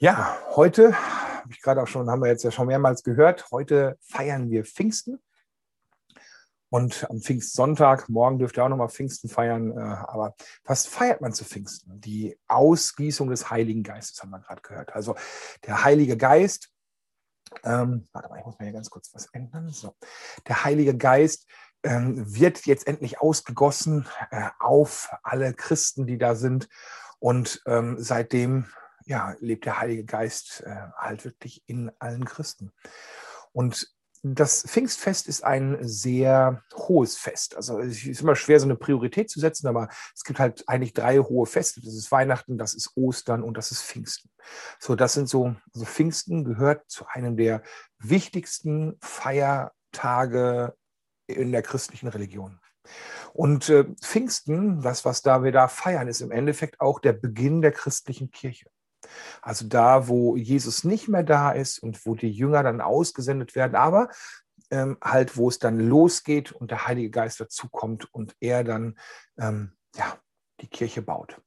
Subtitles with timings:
[0.00, 3.98] Ja, heute, habe ich gerade auch schon, haben wir jetzt ja schon mehrmals gehört, heute
[4.00, 5.20] feiern wir Pfingsten.
[6.70, 9.72] Und am Pfingstsonntag, morgen dürft ihr auch nochmal Pfingsten feiern.
[9.72, 12.00] Äh, aber was feiert man zu Pfingsten?
[12.00, 14.94] Die Ausgießung des Heiligen Geistes, haben wir gerade gehört.
[14.94, 15.16] Also
[15.66, 16.70] der Heilige Geist,
[17.64, 19.68] ähm, warte mal, ich muss mal hier ganz kurz was ändern.
[19.70, 19.96] So.
[20.46, 21.48] Der Heilige Geist
[21.82, 26.68] ähm, wird jetzt endlich ausgegossen äh, auf alle Christen, die da sind.
[27.18, 28.66] Und ähm, seitdem
[29.08, 32.72] ja, lebt der Heilige Geist äh, halt wirklich in allen Christen.
[33.52, 33.90] Und
[34.22, 37.56] das Pfingstfest ist ein sehr hohes Fest.
[37.56, 40.92] Also es ist immer schwer, so eine Priorität zu setzen, aber es gibt halt eigentlich
[40.92, 41.80] drei hohe Feste.
[41.80, 44.28] Das ist Weihnachten, das ist Ostern und das ist Pfingsten.
[44.78, 47.62] So, das sind so, also Pfingsten gehört zu einem der
[47.98, 50.74] wichtigsten Feiertage
[51.26, 52.60] in der christlichen Religion.
[53.32, 57.62] Und äh, Pfingsten, das, was da wir da feiern, ist im Endeffekt auch der Beginn
[57.62, 58.68] der christlichen Kirche.
[59.42, 63.74] Also da, wo Jesus nicht mehr da ist und wo die Jünger dann ausgesendet werden,
[63.74, 64.08] aber
[64.70, 68.98] ähm, halt, wo es dann losgeht und der Heilige Geist dazukommt und er dann
[69.38, 70.18] ähm, ja,
[70.60, 71.40] die Kirche baut.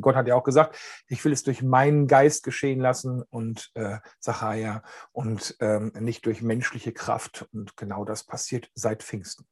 [0.00, 3.98] Gott hat ja auch gesagt, ich will es durch meinen Geist geschehen lassen und äh,
[4.20, 7.48] Sacharja und ähm, nicht durch menschliche Kraft.
[7.52, 9.46] Und genau das passiert seit Pfingsten.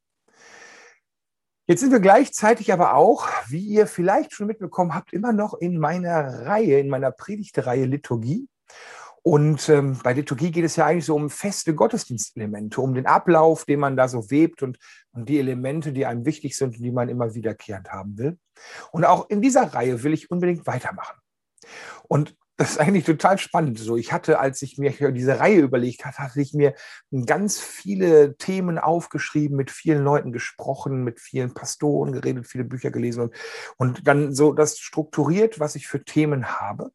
[1.69, 5.79] Jetzt sind wir gleichzeitig aber auch, wie ihr vielleicht schon mitbekommen habt, immer noch in
[5.79, 8.49] meiner Reihe, in meiner Predigtreihe Liturgie.
[9.23, 13.65] Und ähm, bei Liturgie geht es ja eigentlich so um feste Gottesdienstelemente, um den Ablauf,
[13.65, 14.79] den man da so webt und,
[15.11, 18.39] und die Elemente, die einem wichtig sind und die man immer wiederkehrend haben will.
[18.93, 21.19] Und auch in dieser Reihe will ich unbedingt weitermachen.
[22.07, 23.79] Und das ist eigentlich total spannend.
[23.79, 26.75] So, ich hatte, als ich mir diese Reihe überlegt hatte, hatte ich mir
[27.27, 33.23] ganz viele Themen aufgeschrieben, mit vielen Leuten gesprochen, mit vielen Pastoren geredet, viele Bücher gelesen
[33.25, 33.35] und,
[33.77, 36.93] und dann so das strukturiert, was ich für Themen habe.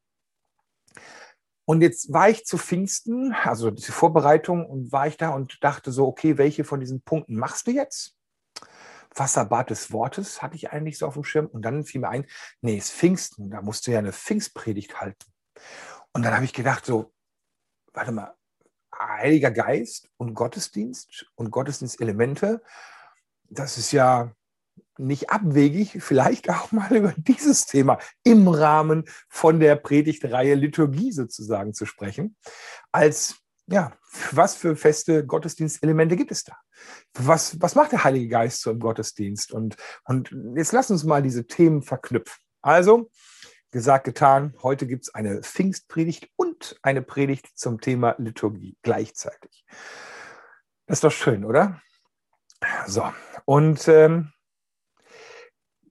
[1.64, 5.92] Und jetzt war ich zu Pfingsten, also diese Vorbereitung, und war ich da und dachte
[5.92, 8.16] so, okay, welche von diesen Punkten machst du jetzt?
[9.14, 11.46] Wasserbad des Wortes hatte ich eigentlich so auf dem Schirm.
[11.46, 12.26] Und dann fiel mir ein,
[12.62, 15.31] nee, es ist Pfingsten, da musst du ja eine Pfingstpredigt halten.
[16.12, 17.12] Und dann habe ich gedacht, so,
[17.92, 18.34] warte mal,
[18.98, 22.62] Heiliger Geist und Gottesdienst und Gottesdienstelemente,
[23.48, 24.32] das ist ja
[24.98, 31.74] nicht abwegig, vielleicht auch mal über dieses Thema im Rahmen von der Predigtreihe Liturgie sozusagen
[31.74, 32.36] zu sprechen.
[32.92, 33.36] Als,
[33.66, 33.92] ja,
[34.30, 36.56] was für feste Gottesdienstelemente gibt es da?
[37.14, 39.52] Was, was macht der Heilige Geist so im Gottesdienst?
[39.52, 42.42] Und, und jetzt lass uns mal diese Themen verknüpfen.
[42.60, 43.10] Also,
[43.72, 44.54] gesagt, getan.
[44.62, 49.64] Heute gibt es eine Pfingstpredigt und eine Predigt zum Thema Liturgie gleichzeitig.
[50.86, 51.80] Das ist doch schön, oder?
[52.86, 53.10] So,
[53.44, 54.32] und ähm,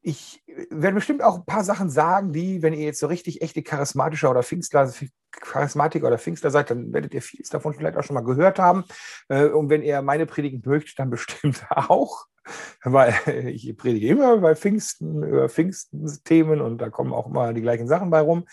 [0.01, 3.61] ich werde bestimmt auch ein paar Sachen sagen, die, wenn ihr jetzt so richtig echte
[3.61, 4.91] charismatischer oder Pfingstler,
[5.31, 8.83] Charismatiker oder Pfingstler seid, dann werdet ihr vieles davon vielleicht auch schon mal gehört haben.
[9.29, 12.25] Äh, und wenn ihr meine Predigen mögt, dann bestimmt auch
[12.83, 13.13] weil
[13.47, 18.09] ich predige immer bei Pfingsten, über Pfingsten-Themen und da kommen auch immer die gleichen Sachen
[18.09, 18.47] bei rum.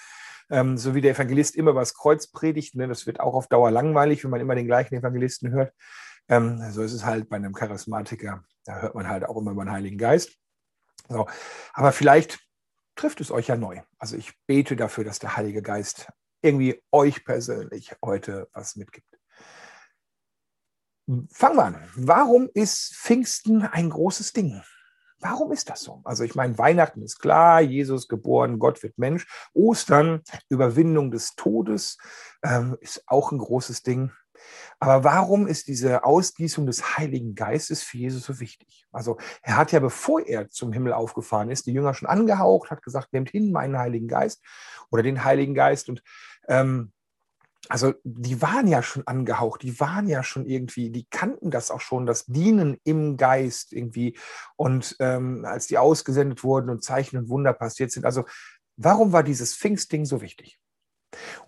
[0.50, 3.70] Ähm, so wie der Evangelist immer was Kreuz predigt, ne, das wird auch auf Dauer
[3.70, 5.72] langweilig, wenn man immer den gleichen Evangelisten hört.
[6.28, 9.64] Ähm, so ist es halt bei einem Charismatiker, da hört man halt auch immer über
[9.64, 10.38] den Heiligen Geist.
[11.08, 11.26] So.
[11.72, 12.38] Aber vielleicht
[12.94, 13.80] trifft es euch ja neu.
[13.98, 16.08] Also ich bete dafür, dass der Heilige Geist
[16.42, 19.18] irgendwie euch persönlich heute was mitgibt.
[21.30, 21.90] Fangen wir an.
[21.94, 24.62] Warum ist Pfingsten ein großes Ding?
[25.20, 26.00] Warum ist das so?
[26.04, 29.26] Also ich meine, Weihnachten ist klar, Jesus geboren, Gott wird Mensch.
[29.52, 31.98] Ostern, Überwindung des Todes,
[32.44, 34.12] ähm, ist auch ein großes Ding.
[34.80, 38.86] Aber warum ist diese Ausgießung des Heiligen Geistes für Jesus so wichtig?
[38.92, 42.82] Also er hat ja, bevor er zum Himmel aufgefahren ist, die Jünger schon angehaucht, hat
[42.82, 44.42] gesagt, nehmt hin meinen Heiligen Geist
[44.90, 45.88] oder den Heiligen Geist.
[45.88, 46.02] Und
[46.46, 46.92] ähm,
[47.68, 51.80] also die waren ja schon angehaucht, die waren ja schon irgendwie, die kannten das auch
[51.80, 54.16] schon, das Dienen im Geist irgendwie.
[54.56, 58.24] Und ähm, als die ausgesendet wurden und Zeichen und Wunder passiert sind, also
[58.76, 60.58] warum war dieses Pfingstding so wichtig?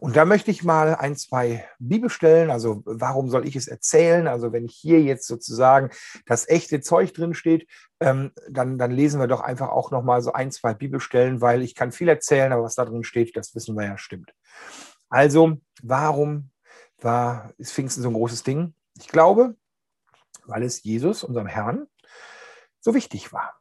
[0.01, 4.29] Und da möchte ich mal ein, zwei Bibelstellen, also warum soll ich es erzählen?
[4.29, 5.91] Also wenn hier jetzt sozusagen
[6.25, 7.69] das echte Zeug drin steht,
[8.01, 11.75] ähm, dann, dann lesen wir doch einfach auch nochmal so ein, zwei Bibelstellen, weil ich
[11.75, 14.33] kann viel erzählen, aber was da drin steht, das wissen wir ja stimmt.
[15.11, 16.51] Also, warum
[17.03, 18.73] war, ist Pfingsten so ein großes Ding?
[18.99, 19.55] Ich glaube,
[20.45, 21.87] weil es Jesus, unserem Herrn,
[22.81, 23.61] so wichtig war.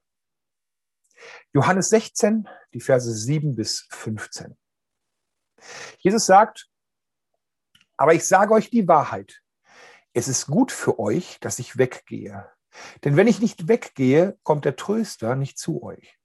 [1.51, 4.55] Johannes 16, die Verse 7 bis 15.
[5.99, 6.69] Jesus sagt,
[7.97, 9.41] aber ich sage euch die Wahrheit.
[10.13, 12.49] Es ist gut für euch, dass ich weggehe.
[13.03, 16.17] Denn wenn ich nicht weggehe, kommt der Tröster nicht zu euch.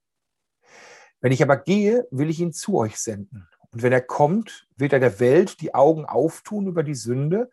[1.20, 3.48] Wenn ich aber gehe, will ich ihn zu euch senden.
[3.70, 7.50] Und wenn er kommt, wird er der Welt die Augen auftun über die Sünde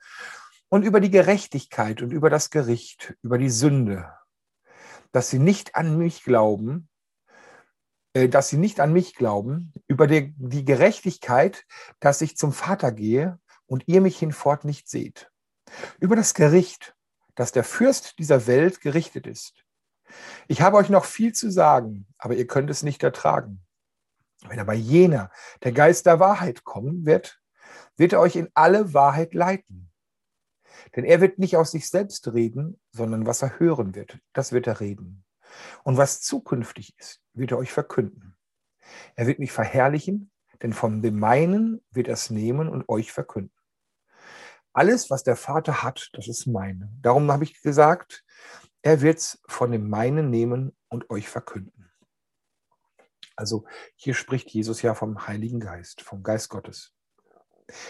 [0.69, 4.13] und über die Gerechtigkeit und über das Gericht, über die Sünde,
[5.11, 6.89] dass sie nicht an mich glauben,
[8.13, 11.65] dass sie nicht an mich glauben, über die, die Gerechtigkeit,
[11.99, 15.31] dass ich zum Vater gehe und ihr mich hinfort nicht seht,
[15.99, 16.95] über das Gericht,
[17.35, 19.63] dass der Fürst dieser Welt gerichtet ist.
[20.47, 23.61] Ich habe euch noch viel zu sagen, aber ihr könnt es nicht ertragen.
[24.47, 25.31] Wenn aber jener,
[25.63, 27.39] der Geist der Wahrheit kommen wird,
[27.95, 29.89] wird er euch in alle Wahrheit leiten.
[30.95, 34.67] Denn er wird nicht aus sich selbst reden, sondern was er hören wird, das wird
[34.67, 35.23] er reden.
[35.83, 38.37] Und was zukünftig ist, wird er euch verkünden.
[39.15, 40.31] Er wird mich verherrlichen,
[40.61, 43.55] denn von dem meinen wird er es nehmen und euch verkünden.
[44.73, 46.89] Alles, was der Vater hat, das ist meine.
[47.01, 48.23] Darum habe ich gesagt,
[48.81, 51.91] er wird es von dem meinen nehmen und euch verkünden.
[53.35, 56.93] Also hier spricht Jesus ja vom Heiligen Geist, vom Geist Gottes.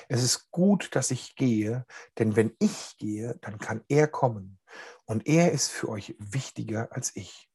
[0.07, 1.85] Es ist gut, dass ich gehe,
[2.17, 4.59] denn wenn ich gehe, dann kann er kommen.
[5.05, 7.50] Und er ist für euch wichtiger als ich.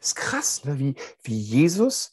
[0.00, 0.78] Es ist krass, ne?
[0.78, 2.12] wie, wie Jesus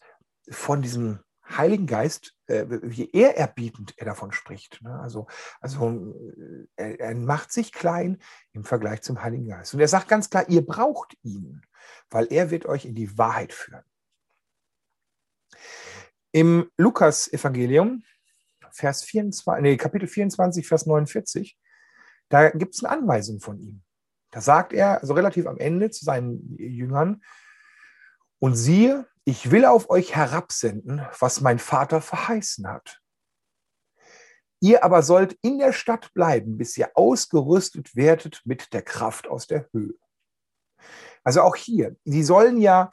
[0.49, 1.19] von diesem
[1.49, 4.81] Heiligen Geist, äh, wie ehrerbietend er davon spricht.
[4.81, 4.99] Ne?
[4.99, 5.27] Also,
[5.61, 8.21] also äh, er, er, macht sich klein
[8.53, 9.73] im Vergleich zum Heiligen Geist.
[9.73, 11.61] Und er sagt ganz klar, ihr braucht ihn,
[12.09, 13.83] weil er wird euch in die Wahrheit führen.
[16.31, 18.03] Im Lukas-Evangelium,
[18.71, 21.57] Vers 24, nee, Kapitel 24, Vers 49,
[22.29, 23.81] da gibt es eine Anweisung von ihm.
[24.31, 27.23] Da sagt er, also relativ am Ende zu seinen Jüngern,
[28.39, 33.01] und siehe, ich will auf euch herabsenden, was mein Vater verheißen hat.
[34.59, 39.47] Ihr aber sollt in der Stadt bleiben, bis ihr ausgerüstet werdet mit der Kraft aus
[39.47, 39.93] der Höhe.
[41.23, 42.89] Also auch hier, sie sollen ja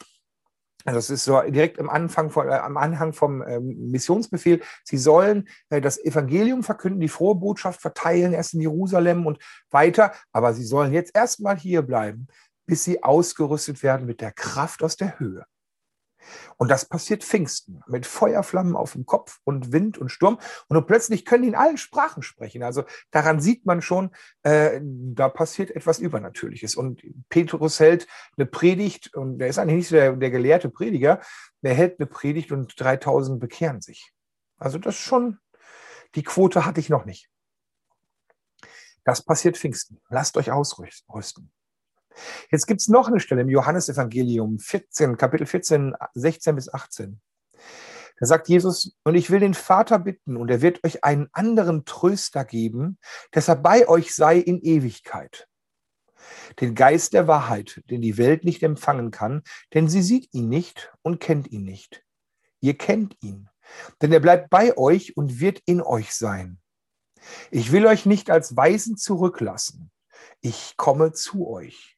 [0.84, 4.60] also es ist so direkt am Anfang von, äh, am Anhang vom ähm, Missionsbefehl.
[4.84, 9.38] Sie sollen äh, das Evangelium verkünden, die frohe Botschaft verteilen, erst in Jerusalem und
[9.70, 10.12] weiter.
[10.32, 12.28] Aber sie sollen jetzt erstmal hier bleiben,
[12.66, 15.44] bis sie ausgerüstet werden mit der Kraft aus der Höhe.
[16.56, 20.38] Und das passiert Pfingsten mit Feuerflammen auf dem Kopf und Wind und Sturm.
[20.68, 22.62] Und plötzlich können die in allen Sprachen sprechen.
[22.62, 24.10] Also daran sieht man schon,
[24.42, 26.76] äh, da passiert etwas Übernatürliches.
[26.76, 28.06] Und Petrus hält
[28.36, 31.20] eine Predigt und der ist eigentlich nicht der, der gelehrte Prediger.
[31.62, 34.12] Der hält eine Predigt und 3000 bekehren sich.
[34.58, 35.38] Also das schon,
[36.14, 37.28] die Quote hatte ich noch nicht.
[39.04, 40.00] Das passiert Pfingsten.
[40.08, 41.52] Lasst euch ausrüsten.
[42.50, 47.20] Jetzt gibt es noch eine Stelle im Johannesevangelium 14, Kapitel 14, 16 bis 18.
[48.20, 51.84] Da sagt Jesus, und ich will den Vater bitten, und er wird euch einen anderen
[51.84, 52.98] Tröster geben,
[53.32, 55.48] dass er bei euch sei in Ewigkeit.
[56.60, 59.42] Den Geist der Wahrheit, den die Welt nicht empfangen kann,
[59.74, 62.04] denn sie sieht ihn nicht und kennt ihn nicht.
[62.60, 63.48] Ihr kennt ihn,
[64.00, 66.60] denn er bleibt bei euch und wird in euch sein.
[67.50, 69.90] Ich will euch nicht als Weisen zurücklassen.
[70.40, 71.93] Ich komme zu euch.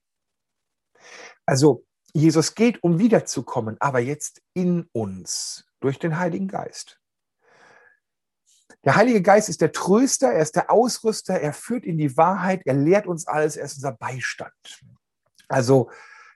[1.47, 7.01] Also Jesus geht, um wiederzukommen, aber jetzt in uns durch den Heiligen Geist.
[8.85, 12.63] Der Heilige Geist ist der Tröster, er ist der Ausrüster, er führt in die Wahrheit,
[12.65, 14.53] er lehrt uns alles, er ist unser Beistand.
[15.49, 15.91] Also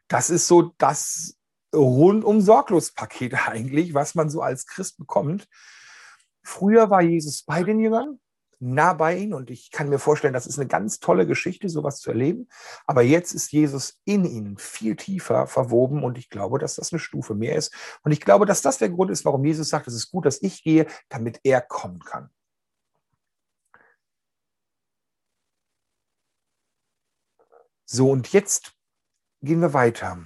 [0.08, 1.36] das ist so das
[1.74, 5.48] rundum sorglos Paket eigentlich, was man so als Christ bekommt.
[6.42, 8.18] Früher war Jesus bei den Jüngern,
[8.60, 11.98] nah bei ihnen und ich kann mir vorstellen, das ist eine ganz tolle Geschichte, sowas
[11.98, 12.48] zu erleben.
[12.86, 17.00] Aber jetzt ist Jesus in ihnen viel tiefer verwoben und ich glaube, dass das eine
[17.00, 17.74] Stufe mehr ist.
[18.02, 20.42] Und ich glaube, dass das der Grund ist, warum Jesus sagt, es ist gut, dass
[20.42, 22.30] ich gehe, damit er kommen kann.
[27.86, 28.72] So, und jetzt
[29.42, 30.18] gehen wir weiter.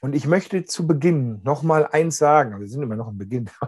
[0.00, 2.58] Und ich möchte zu Beginn noch mal eins sagen.
[2.58, 3.50] Wir sind immer noch im Beginn.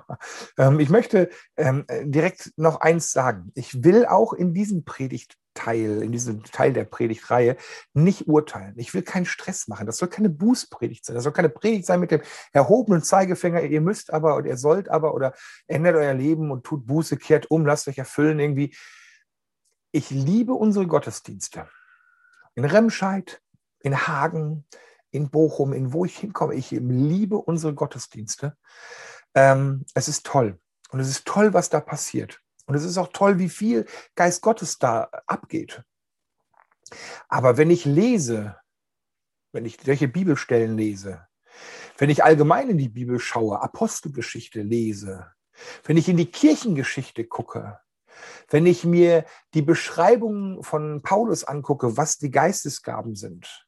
[0.58, 3.50] Ähm, ich möchte ähm, direkt noch eins sagen.
[3.54, 7.56] Ich will auch in diesem Predigtteil, in diesem Teil der Predigtreihe
[7.94, 8.74] nicht urteilen.
[8.76, 9.86] Ich will keinen Stress machen.
[9.86, 11.14] Das soll keine Bußpredigt sein.
[11.14, 12.20] Das soll keine Predigt sein mit dem
[12.52, 13.62] erhobenen Zeigefinger.
[13.62, 15.32] Ihr müsst aber oder ihr sollt aber oder
[15.66, 18.74] ändert euer Leben und tut Buße, kehrt um, lasst euch erfüllen irgendwie.
[19.90, 21.66] Ich liebe unsere Gottesdienste.
[22.54, 23.40] In Remscheid,
[23.80, 24.66] in Hagen,
[25.12, 26.54] in Bochum, in wo ich hinkomme.
[26.54, 28.56] Ich liebe unsere Gottesdienste.
[29.34, 30.58] Ähm, es ist toll.
[30.90, 32.40] Und es ist toll, was da passiert.
[32.66, 35.82] Und es ist auch toll, wie viel Geist Gottes da abgeht.
[37.28, 38.56] Aber wenn ich lese,
[39.52, 41.26] wenn ich solche Bibelstellen lese,
[41.98, 45.30] wenn ich allgemein in die Bibel schaue, Apostelgeschichte lese,
[45.84, 47.80] wenn ich in die Kirchengeschichte gucke,
[48.48, 53.66] wenn ich mir die Beschreibungen von Paulus angucke, was die Geistesgaben sind,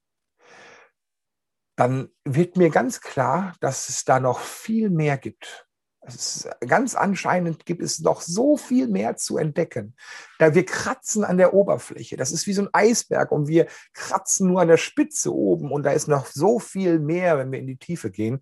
[1.76, 5.66] dann wird mir ganz klar, dass es da noch viel mehr gibt.
[6.06, 9.96] Ist, ganz anscheinend gibt es noch so viel mehr zu entdecken.
[10.38, 12.16] Da wir kratzen an der Oberfläche.
[12.16, 15.84] Das ist wie so ein Eisberg und wir kratzen nur an der Spitze oben und
[15.84, 18.40] da ist noch so viel mehr, wenn wir in die Tiefe gehen.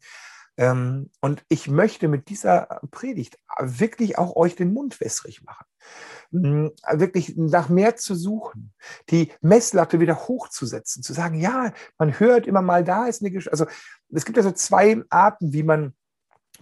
[0.56, 5.66] Ähm, und ich möchte mit dieser Predigt wirklich auch euch den Mund wässrig machen.
[6.30, 8.72] Mm, wirklich nach mehr zu suchen,
[9.10, 13.52] die Messlatte wieder hochzusetzen, zu sagen, ja, man hört immer mal, da ist eine Geschichte.
[13.52, 13.66] Also
[14.10, 15.94] es gibt ja so zwei Arten, wie man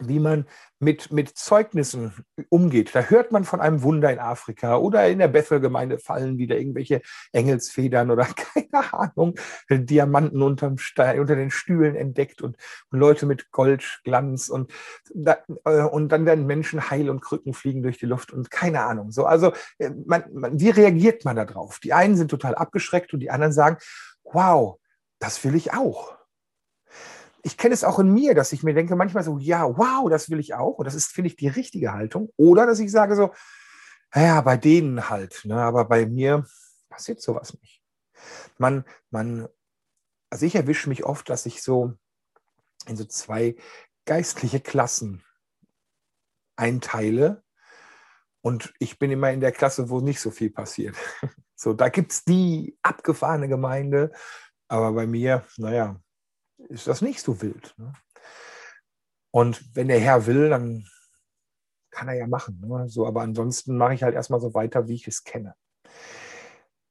[0.08, 0.46] wie man
[0.78, 2.94] mit, mit Zeugnissen umgeht.
[2.94, 7.02] Da hört man von einem Wunder in Afrika oder in der Bethel-Gemeinde fallen wieder irgendwelche
[7.32, 8.26] Engelsfedern oder
[8.70, 9.34] keine Ahnung,
[9.68, 12.56] Diamanten unterm Stein, unter den Stühlen entdeckt und,
[12.90, 14.72] Leute mit Goldglanz und,
[15.14, 18.82] da, äh, und dann werden Menschen heil und Krücken fliegen durch die Luft und keine
[18.82, 19.10] Ahnung.
[19.10, 21.78] So, also äh, man, man, wie reagiert man darauf?
[21.78, 23.76] Die einen sind total abgeschreckt und die anderen sagen,
[24.24, 24.78] wow,
[25.18, 26.19] das will ich auch
[27.42, 30.30] ich kenne es auch in mir, dass ich mir denke manchmal so, ja, wow, das
[30.30, 30.78] will ich auch.
[30.78, 32.32] Und das ist, finde ich, die richtige Haltung.
[32.36, 33.32] Oder dass ich sage so,
[34.14, 35.44] ja, bei denen halt.
[35.44, 35.56] Ne?
[35.56, 36.46] Aber bei mir
[36.88, 37.82] passiert sowas nicht.
[38.58, 39.48] Man, man,
[40.28, 41.94] also ich erwische mich oft, dass ich so
[42.86, 43.56] in so zwei
[44.04, 45.22] geistliche Klassen
[46.56, 47.42] einteile.
[48.42, 50.96] Und ich bin immer in der Klasse, wo nicht so viel passiert.
[51.62, 54.12] So, da gibt es die abgefahrene Gemeinde.
[54.66, 56.00] Aber bei mir, naja,
[56.70, 57.74] ist das nicht so wild.
[57.76, 57.92] Ne?
[59.32, 60.88] Und wenn der Herr will, dann
[61.90, 62.60] kann er ja machen.
[62.60, 62.88] Ne?
[62.88, 65.54] So, aber ansonsten mache ich halt erstmal so weiter, wie ich es kenne.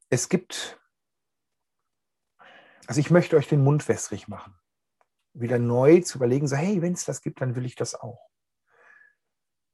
[0.10, 0.80] Es gibt,
[2.88, 4.56] also ich möchte euch den Mund wässrig machen.
[5.34, 8.30] Wieder neu zu überlegen, so, hey, wenn es das gibt, dann will ich das auch.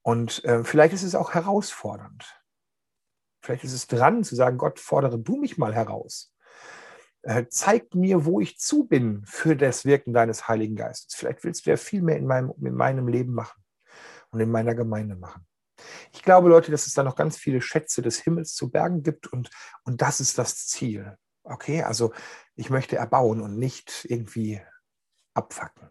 [0.03, 2.39] Und äh, vielleicht ist es auch herausfordernd.
[3.41, 6.34] Vielleicht ist es dran zu sagen, Gott, fordere du mich mal heraus.
[7.25, 11.15] Äh, zeig mir, wo ich zu bin für das Wirken deines Heiligen Geistes.
[11.15, 13.63] Vielleicht willst du ja viel mehr in meinem, in meinem Leben machen
[14.29, 15.47] und in meiner Gemeinde machen.
[16.13, 19.25] Ich glaube, Leute, dass es da noch ganz viele Schätze des Himmels zu bergen gibt
[19.25, 19.49] und,
[19.85, 21.17] und das ist das Ziel.
[21.43, 22.13] Okay, also
[22.55, 24.61] ich möchte erbauen und nicht irgendwie
[25.33, 25.89] abfacken.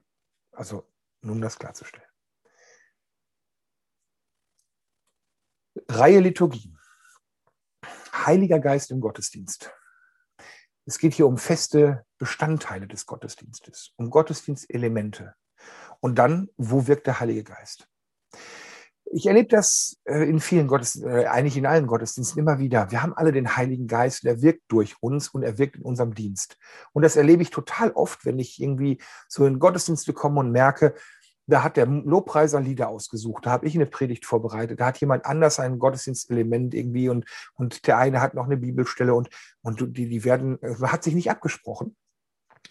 [0.53, 0.89] Also
[1.21, 2.07] nur um das klarzustellen.
[5.89, 6.73] Reihe Liturgie.
[8.13, 9.73] Heiliger Geist im Gottesdienst.
[10.87, 15.35] Es geht hier um feste Bestandteile des Gottesdienstes, um Gottesdienstelemente.
[16.01, 17.89] Und dann, wo wirkt der Heilige Geist?
[19.07, 22.91] Ich erlebe das äh, in vielen Gottesdiensten, äh, eigentlich in allen Gottesdiensten immer wieder.
[22.91, 26.15] Wir haben alle den Heiligen Geist, der wirkt durch uns und er wirkt in unserem
[26.15, 26.59] Dienst.
[26.93, 30.95] Und das erlebe ich total oft, wenn ich irgendwie so in Gottesdienste komme und merke,
[31.47, 35.27] da hat der Lobpreiser Lieder ausgesucht, da habe ich eine Predigt vorbereitet, da hat jemand
[35.27, 39.29] anders ein Gottesdienstelement irgendwie und, und der eine hat noch eine Bibelstelle und,
[39.63, 41.97] und die, die werden, man hat sich nicht abgesprochen.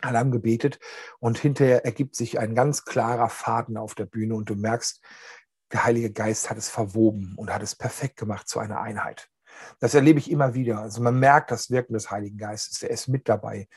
[0.02, 0.80] Alle haben gebetet
[1.20, 5.02] und hinterher ergibt sich ein ganz klarer Faden auf der Bühne und du merkst,
[5.72, 9.30] der Heilige Geist hat es verwoben und hat es perfekt gemacht zu einer Einheit.
[9.80, 10.80] Das erlebe ich immer wieder.
[10.80, 13.68] Also man merkt das Wirken des Heiligen Geistes, er ist mit dabei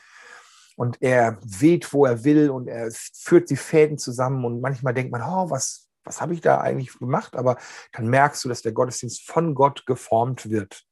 [0.77, 5.11] und er weht, wo er will und er führt die Fäden zusammen und manchmal denkt
[5.11, 7.35] man, oh, was, was habe ich da eigentlich gemacht?
[7.35, 7.57] Aber
[7.93, 10.85] dann merkst du, dass der Gottesdienst von Gott geformt wird.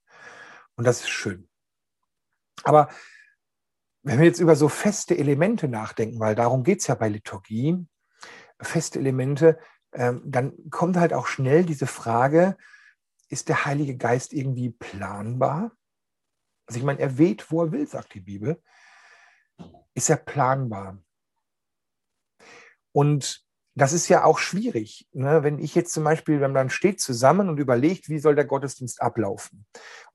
[0.75, 1.47] Und das ist schön.
[2.63, 2.89] Aber
[4.01, 7.85] wenn wir jetzt über so feste Elemente nachdenken, weil darum geht es ja bei Liturgie,
[8.59, 9.59] feste Elemente,
[9.93, 12.57] ähm, dann kommt halt auch schnell diese Frage,
[13.29, 15.73] ist der Heilige Geist irgendwie planbar?
[16.65, 18.59] Also ich meine, er weht, wo er will, sagt die Bibel
[19.95, 20.99] ist er planbar.
[22.91, 23.43] Und
[23.75, 25.07] das ist ja auch schwierig.
[25.11, 25.43] Ne?
[25.43, 29.01] Wenn ich jetzt zum Beispiel, wenn man steht zusammen und überlegt, wie soll der Gottesdienst
[29.01, 29.65] ablaufen?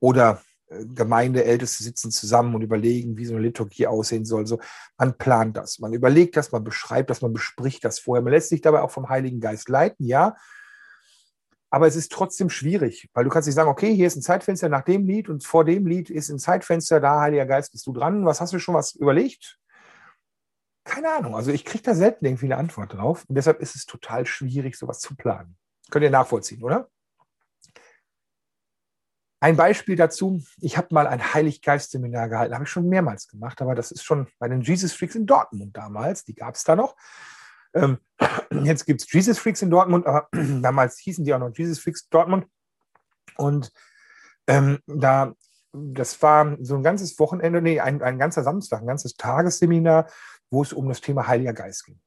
[0.01, 4.47] Oder äh, Gemeindeälteste sitzen zusammen und überlegen, wie so eine Liturgie aussehen soll.
[4.47, 4.61] So,
[4.97, 8.23] man plant das, man überlegt das, man beschreibt das, man bespricht das vorher.
[8.23, 10.37] Man lässt sich dabei auch vom Heiligen Geist leiten, ja.
[11.73, 14.69] Aber es ist trotzdem schwierig, weil du kannst nicht sagen, okay, hier ist ein Zeitfenster
[14.69, 17.93] nach dem Lied und vor dem Lied ist ein Zeitfenster, da, Heiliger Geist, bist du
[17.93, 18.25] dran.
[18.25, 19.60] Was hast du schon was überlegt?
[20.91, 21.37] Keine Ahnung.
[21.37, 23.25] Also ich kriege da selten irgendwie eine Antwort drauf.
[23.29, 25.57] Und deshalb ist es total schwierig, sowas zu planen.
[25.89, 26.89] Könnt ihr nachvollziehen, oder?
[29.39, 33.77] Ein Beispiel dazu, ich habe mal ein Heiliggeist-Seminar gehalten, habe ich schon mehrmals gemacht, aber
[33.77, 36.97] das ist schon bei den Jesus Freaks in Dortmund damals, die gab es da noch.
[37.73, 37.99] Ähm,
[38.65, 42.09] jetzt gibt es Jesus Freaks in Dortmund, aber damals hießen die auch noch Jesus Freaks
[42.09, 42.47] Dortmund.
[43.37, 43.73] Und
[44.49, 45.35] ähm, da,
[45.73, 50.11] das war so ein ganzes Wochenende, nee, ein, ein ganzer Samstag, ein ganzes Tagesseminar,
[50.51, 52.01] wo es um das Thema Heiliger Geist ging.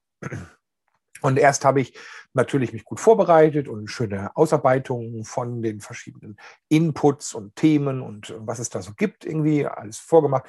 [1.22, 1.98] Und erst habe ich
[2.34, 8.60] natürlich mich gut vorbereitet und schöne Ausarbeitungen von den verschiedenen Inputs und Themen und was
[8.60, 10.46] es da so gibt, irgendwie alles vorgemacht.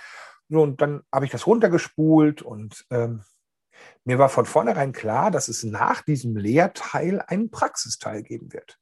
[0.49, 3.23] Und dann habe ich das runtergespult und ähm,
[4.05, 8.79] Mir war von vornherein klar, dass es nach diesem Lehrteil einen Praxisteil geben wird.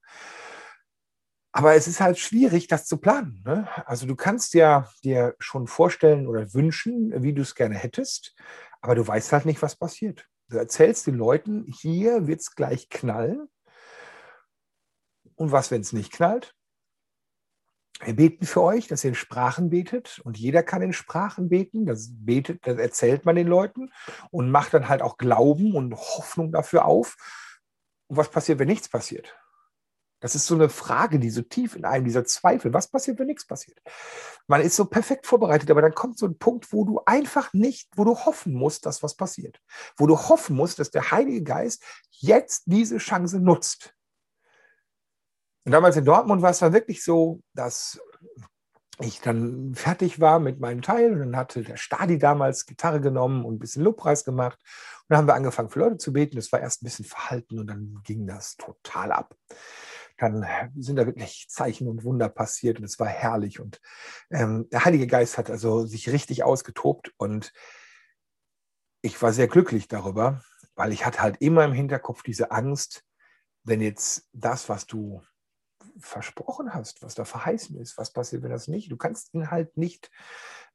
[1.53, 3.43] Aber es ist halt schwierig, das zu planen.
[3.45, 3.69] Ne?
[3.87, 8.35] Also du kannst ja dir schon vorstellen oder wünschen, wie du es gerne hättest,
[8.83, 10.29] aber du weißt halt nicht, was passiert.
[10.49, 13.49] Du erzählst den Leuten, hier wird es gleich knallen.
[15.37, 16.55] Und was, wenn es nicht knallt?
[18.05, 21.87] Wir beten für euch, dass ihr in Sprachen betet und jeder kann in Sprachen beten.
[21.87, 23.93] Das betet, das erzählt man den Leuten
[24.31, 27.17] und macht dann halt auch Glauben und Hoffnung dafür auf.
[28.09, 29.37] Und was passiert, wenn nichts passiert?
[30.23, 33.27] Das ist so eine Frage, die so tief in einem, dieser Zweifel, was passiert, wenn
[33.27, 33.83] nichts passiert?
[34.47, 37.89] Man ist so perfekt vorbereitet, aber dann kommt so ein Punkt, wo du einfach nicht,
[37.97, 39.61] wo du hoffen musst, dass was passiert.
[39.97, 43.95] Wo du hoffen musst, dass der Heilige Geist jetzt diese Chance nutzt.
[45.65, 48.01] Und damals in Dortmund war es dann wirklich so, dass
[49.01, 53.45] ich dann fertig war mit meinem Teil und dann hatte der Stadi damals Gitarre genommen
[53.45, 54.61] und ein bisschen Lobpreis gemacht.
[54.61, 56.37] Und dann haben wir angefangen für Leute zu beten.
[56.37, 59.35] Das war erst ein bisschen verhalten und dann ging das total ab
[60.19, 63.61] dann sind da wirklich Zeichen und Wunder passiert und es war herrlich.
[63.61, 63.81] Und
[64.31, 67.53] ähm, der Heilige Geist hat also sich richtig ausgetobt und
[69.03, 70.43] ich war sehr glücklich darüber,
[70.75, 73.05] weil ich hatte halt immer im Hinterkopf diese Angst,
[73.65, 75.23] wenn jetzt das, was du
[75.99, 78.91] versprochen hast, was da verheißen ist, was passiert, wenn das nicht?
[78.91, 80.11] Du kannst ihn halt nicht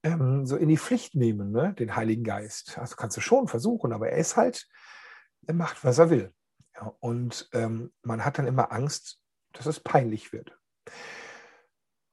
[0.03, 1.73] ähm, so in die Pflicht nehmen, ne?
[1.73, 2.77] den Heiligen Geist.
[2.77, 4.67] Also kannst du schon versuchen, aber er ist halt,
[5.47, 6.33] er macht, was er will.
[6.75, 9.19] Ja, und ähm, man hat dann immer Angst,
[9.57, 10.57] dass es peinlich wird.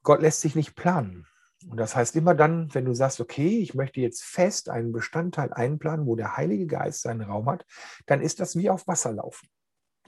[0.02, 1.26] Gott lässt sich nicht planen.
[1.68, 5.52] Und das heißt immer dann, wenn du sagst, okay, ich möchte jetzt fest einen Bestandteil
[5.52, 7.64] einplanen, wo der Heilige Geist seinen Raum hat,
[8.06, 9.48] dann ist das wie auf Wasser laufen.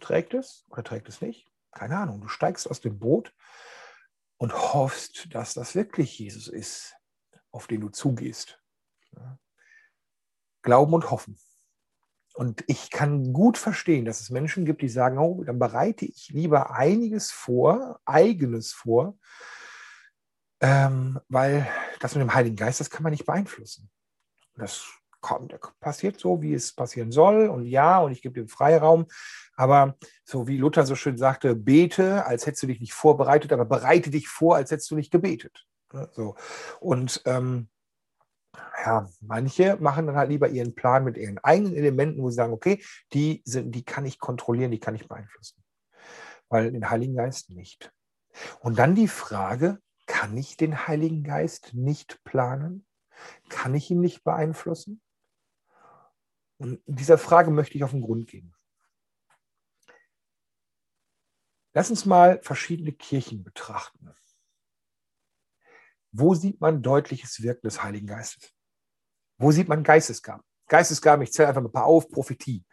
[0.00, 1.50] Trägt es oder trägt es nicht?
[1.72, 2.20] Keine Ahnung.
[2.20, 3.32] Du steigst aus dem Boot
[4.36, 6.94] und hoffst, dass das wirklich Jesus ist,
[7.50, 8.60] auf den du zugehst.
[10.62, 11.38] Glauben und hoffen.
[12.36, 16.28] Und ich kann gut verstehen, dass es Menschen gibt, die sagen, oh, dann bereite ich
[16.28, 19.16] lieber einiges vor, eigenes vor,
[20.60, 21.66] ähm, weil
[21.98, 23.88] das mit dem Heiligen Geist, das kann man nicht beeinflussen.
[24.54, 24.84] Das
[25.22, 27.48] kommt, passiert so, wie es passieren soll.
[27.48, 29.06] Und ja, und ich gebe dem Freiraum.
[29.54, 33.64] Aber so wie Luther so schön sagte, bete, als hättest du dich nicht vorbereitet, aber
[33.64, 35.66] bereite dich vor, als hättest du nicht gebetet.
[36.12, 36.36] So.
[36.80, 37.70] Und ähm,
[38.84, 42.52] ja, manche machen dann halt lieber ihren Plan mit ihren eigenen Elementen, wo sie sagen,
[42.52, 45.62] okay, die, sind, die kann ich kontrollieren, die kann ich beeinflussen.
[46.48, 47.92] Weil den Heiligen Geist nicht.
[48.60, 52.86] Und dann die Frage, kann ich den Heiligen Geist nicht planen?
[53.48, 55.00] Kann ich ihn nicht beeinflussen?
[56.58, 58.54] Und dieser Frage möchte ich auf den Grund gehen.
[61.74, 64.14] Lass uns mal verschiedene Kirchen betrachten.
[66.18, 68.50] Wo sieht man deutliches Wirken des Heiligen Geistes?
[69.38, 70.42] Wo sieht man Geistesgaben?
[70.68, 72.64] Geistesgaben, ich zähle einfach ein paar auf, Prophetie,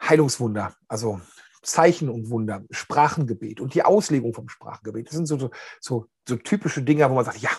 [0.00, 1.20] Heilungswunder, also
[1.62, 5.08] Zeichen und Wunder, Sprachengebet und die Auslegung vom Sprachengebet.
[5.08, 7.50] Das sind so, so, so typische Dinge, wo man sagt, ja,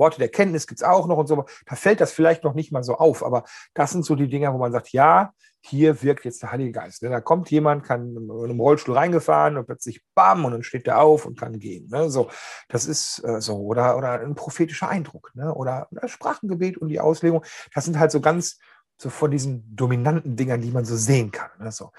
[0.00, 1.44] Worte der Kenntnis gibt es auch noch und so.
[1.66, 4.52] Da fällt das vielleicht noch nicht mal so auf, aber das sind so die Dinge,
[4.52, 5.32] wo man sagt, ja,
[5.62, 7.02] hier wirkt jetzt der Heilige Geist.
[7.02, 7.10] Ne?
[7.10, 11.00] Da kommt jemand, kann in einem Rollstuhl reingefahren und plötzlich bam und dann steht er
[11.00, 11.88] auf und kann gehen.
[11.90, 12.10] Ne?
[12.10, 12.30] So,
[12.68, 13.58] das ist äh, so.
[13.58, 15.32] Oder, oder ein prophetischer Eindruck.
[15.34, 15.54] Ne?
[15.54, 17.44] Oder, oder Sprachengebet und die Auslegung.
[17.74, 18.58] Das sind halt so ganz
[18.96, 21.50] so von diesen dominanten Dingern, die man so sehen kann.
[21.58, 21.70] Ne?
[21.70, 21.92] So.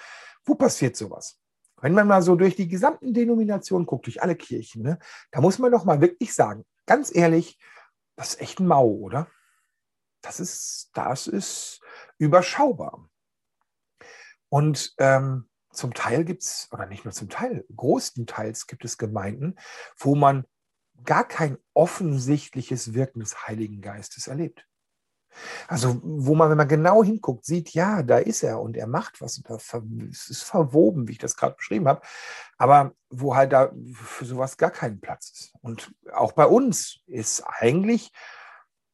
[0.44, 1.38] Wo passiert sowas?
[1.82, 5.00] Wenn man mal so durch die gesamten Denominationen guckt, durch alle Kirchen, ne,
[5.32, 7.58] da muss man doch mal wirklich sagen, ganz ehrlich,
[8.22, 9.28] das ist echt ein Mau, oder?
[10.22, 11.82] Das ist, das ist
[12.20, 13.10] überschaubar.
[14.48, 19.56] Und ähm, zum Teil gibt es, oder nicht nur zum Teil, größtenteils gibt es Gemeinden,
[19.98, 20.46] wo man
[21.04, 24.68] gar kein offensichtliches Wirken des Heiligen Geistes erlebt.
[25.68, 29.22] Also, wo man, wenn man genau hinguckt, sieht, ja, da ist er und er macht
[29.22, 32.02] was und es ist verwoben, wie ich das gerade beschrieben habe,
[32.58, 35.54] aber wo halt da für sowas gar kein Platz ist.
[35.62, 38.12] Und auch bei uns ist eigentlich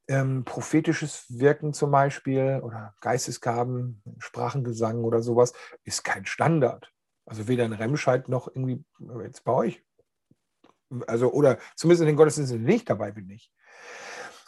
[0.07, 6.91] ähm, prophetisches Wirken zum Beispiel oder Geistesgaben, Sprachengesang oder sowas, ist kein Standard.
[7.25, 8.83] Also weder in Remscheid noch irgendwie
[9.23, 9.83] jetzt bei euch.
[11.07, 13.51] Also, oder zumindest in den Gottesdiensten nicht dabei bin ich.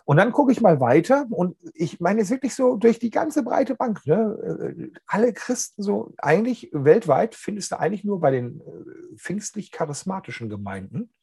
[0.10, 3.44] Und dann gucke ich mal weiter und ich meine es wirklich so durch die ganze
[3.44, 4.08] breite Bank.
[4.08, 4.92] Ne?
[5.06, 11.14] Alle Christen so, eigentlich weltweit findest du eigentlich nur bei den äh, pfingstlich-charismatischen Gemeinden,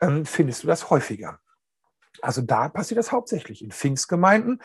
[0.00, 1.38] ähm, findest du das häufiger.
[2.20, 4.62] Also da passiert das hauptsächlich in Pfingstgemeinden,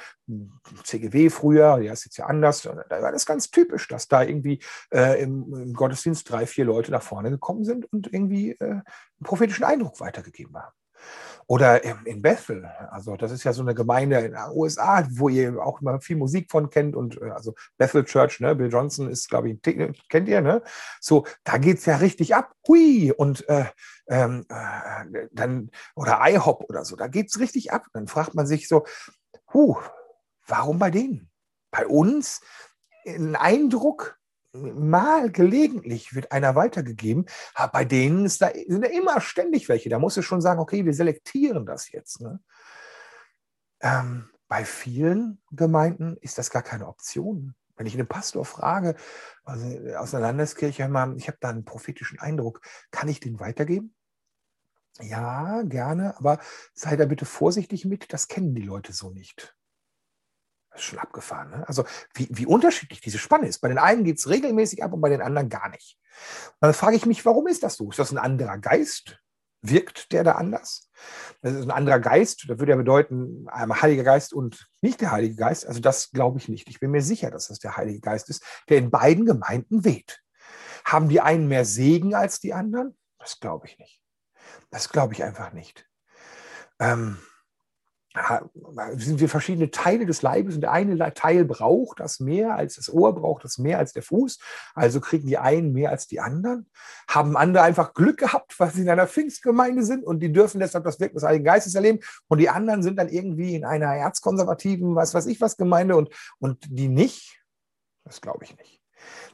[0.84, 4.64] CGW früher, ja ist jetzt ja anders, da war das ganz typisch, dass da irgendwie
[4.92, 8.84] äh, im, im, Gottesdienst drei, vier Leute nach vorne gekommen sind und irgendwie äh, einen
[9.24, 10.74] prophetischen Eindruck weitergegeben haben.
[11.48, 15.62] Oder in Bethel, also das ist ja so eine Gemeinde in den USA, wo ihr
[15.62, 19.30] auch immer viel Musik von kennt und äh, also Bethel Church, ne, Bill Johnson ist,
[19.30, 20.62] glaube ich, kennt ihr, ne?
[21.02, 22.54] So, da geht es ja richtig ab.
[22.68, 23.12] Hui!
[23.12, 23.66] Und äh,
[24.08, 27.88] ähm, äh, dann, oder IHOP oder so, da geht es richtig ab.
[27.94, 28.86] Dann fragt man sich so,
[29.54, 29.78] huh,
[30.48, 31.30] warum bei denen?
[31.72, 32.42] Bei uns
[33.06, 34.18] ein Eindruck,
[34.54, 37.26] mal gelegentlich wird einer weitergegeben,
[37.72, 39.90] bei denen da, sind da immer ständig welche.
[39.90, 42.22] Da musst du schon sagen, okay, wir selektieren das jetzt.
[42.22, 42.40] Ne?
[43.82, 47.56] Ähm, bei vielen Gemeinden ist das gar keine Option.
[47.76, 48.96] Wenn ich einen Pastor frage,
[49.44, 49.66] also
[49.98, 50.84] aus einer Landeskirche,
[51.18, 52.62] ich habe da einen prophetischen Eindruck,
[52.92, 53.96] kann ich den weitergeben?
[55.00, 56.40] Ja, gerne, aber
[56.76, 59.56] sei da bitte vorsichtig mit, das kennen die Leute so nicht.
[60.74, 61.52] Das ist schon abgefahren.
[61.52, 61.68] Ne?
[61.68, 63.60] Also wie, wie unterschiedlich diese Spanne ist.
[63.60, 66.00] Bei den einen geht es regelmäßig ab und bei den anderen gar nicht.
[66.60, 67.90] Und dann frage ich mich, warum ist das so?
[67.90, 69.20] Ist das ein anderer Geist?
[69.62, 70.90] Wirkt der da anders?
[71.42, 72.46] Das ist ein anderer Geist.
[72.48, 75.68] Das würde ja bedeuten, einmal Heiliger Geist und nicht der Heilige Geist.
[75.68, 76.68] Also das glaube ich nicht.
[76.68, 80.22] Ich bin mir sicher, dass das der Heilige Geist ist, der in beiden Gemeinden weht.
[80.86, 82.98] Haben die einen mehr Segen als die anderen?
[83.20, 84.02] Das glaube ich nicht.
[84.72, 85.88] Das glaube ich einfach nicht.
[86.80, 87.20] Ähm,
[88.96, 92.92] sind wir verschiedene Teile des Leibes und der eine Teil braucht das mehr als das
[92.94, 94.38] Ohr, braucht das mehr als der Fuß.
[94.76, 96.70] Also kriegen die einen mehr als die anderen.
[97.08, 100.84] Haben andere einfach Glück gehabt, weil sie in einer Pfingstgemeinde sind und die dürfen deshalb
[100.84, 102.00] das Wirken des Heiligen Geistes erleben.
[102.28, 106.10] Und die anderen sind dann irgendwie in einer erzkonservativen, was weiß ich was Gemeinde und,
[106.40, 107.42] und die nicht.
[108.04, 108.83] Das glaube ich nicht.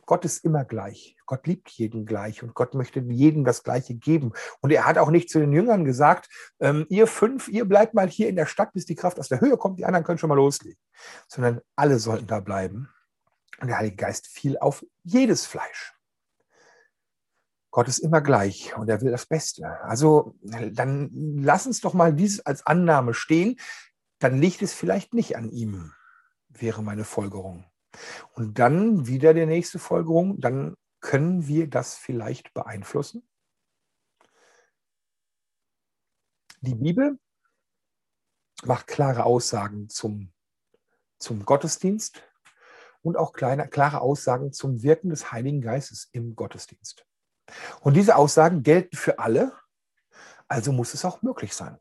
[0.06, 1.16] Gott ist immer gleich.
[1.26, 4.34] Gott liebt jeden gleich und Gott möchte jedem das Gleiche geben.
[4.62, 6.30] Und er hat auch nicht zu den Jüngern gesagt,
[6.60, 9.42] ähm, ihr fünf, ihr bleibt mal hier in der Stadt, bis die Kraft aus der
[9.42, 10.80] Höhe kommt, die anderen können schon mal loslegen.
[11.28, 12.90] Sondern alle sollten da bleiben.
[13.62, 15.94] Und der Heilige Geist fiel auf jedes Fleisch.
[17.72, 19.80] Gott ist immer gleich und er will das Beste.
[19.84, 23.60] Also dann lass uns doch mal dieses als Annahme stehen.
[24.18, 25.94] Dann liegt es vielleicht nicht an ihm,
[26.50, 27.69] wäre meine Folgerung.
[28.34, 33.28] Und dann wieder die nächste Folgerung, dann können wir das vielleicht beeinflussen.
[36.62, 37.18] Die Bibel
[38.64, 40.34] macht klare Aussagen zum,
[41.18, 42.22] zum Gottesdienst
[43.02, 47.06] und auch kleine, klare Aussagen zum Wirken des Heiligen Geistes im Gottesdienst.
[47.80, 49.54] Und diese Aussagen gelten für alle,
[50.48, 51.78] also muss es auch möglich sein.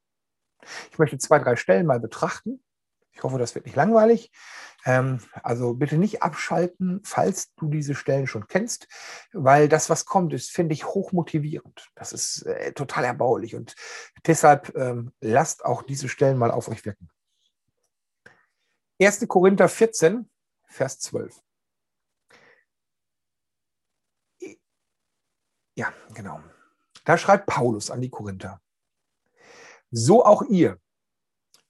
[0.90, 2.62] Ich möchte zwei, drei Stellen mal betrachten.
[3.18, 4.30] Ich hoffe, das wird nicht langweilig.
[4.84, 8.86] Ähm, also bitte nicht abschalten, falls du diese Stellen schon kennst,
[9.32, 11.90] weil das, was kommt, ist, finde ich, hochmotivierend.
[11.96, 13.74] Das ist äh, total erbaulich und
[14.24, 17.10] deshalb ähm, lasst auch diese Stellen mal auf euch wirken.
[19.02, 19.26] 1.
[19.26, 20.30] Korinther 14,
[20.68, 21.42] Vers 12.
[25.74, 26.40] Ja, genau.
[27.04, 28.60] Da schreibt Paulus an die Korinther.
[29.90, 30.78] So auch ihr,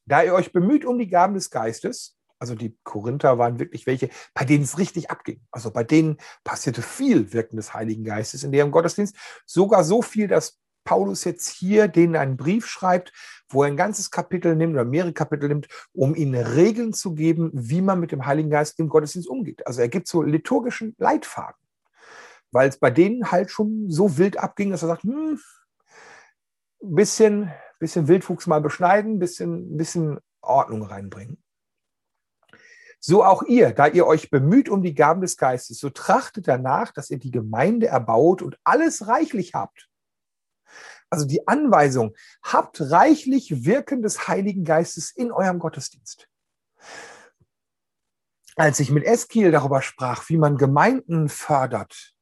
[0.09, 4.11] da ihr euch bemüht um die Gaben des Geistes, also die Korinther waren wirklich welche,
[4.33, 5.41] bei denen es richtig abging.
[5.51, 9.17] Also bei denen passierte viel Wirken des Heiligen Geistes in deren Gottesdienst.
[9.45, 13.13] Sogar so viel, dass Paulus jetzt hier denen einen Brief schreibt,
[13.51, 17.51] wo er ein ganzes Kapitel nimmt oder mehrere Kapitel nimmt, um ihnen Regeln zu geben,
[17.53, 19.67] wie man mit dem Heiligen Geist im Gottesdienst umgeht.
[19.67, 21.61] Also er gibt so liturgischen Leitfaden,
[22.53, 25.41] weil es bei denen halt schon so wild abging, dass er sagt, hm,
[26.81, 31.43] bisschen, bisschen Wildwuchs mal beschneiden, bisschen, bisschen Ordnung reinbringen.
[33.01, 36.93] So auch ihr, da ihr euch bemüht um die Gaben des Geistes, so trachtet danach,
[36.93, 39.89] dass ihr die Gemeinde erbaut und alles reichlich habt.
[41.11, 46.29] Also die Anweisung, habt reichlich Wirken des Heiligen Geistes in eurem Gottesdienst.
[48.57, 52.15] Als ich mit Eskiel darüber sprach, wie man Gemeinden fördert,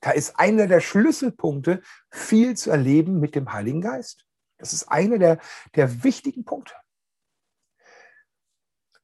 [0.00, 4.24] da ist einer der Schlüsselpunkte, viel zu erleben mit dem Heiligen Geist.
[4.58, 5.38] Das ist einer der,
[5.74, 6.74] der wichtigen Punkte.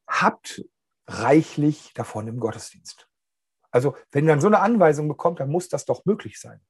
[0.06, 0.62] Habt
[1.06, 3.08] reichlich davon im Gottesdienst.
[3.70, 6.60] Also, wenn man so eine Anweisung bekommt, dann muss das doch möglich sein.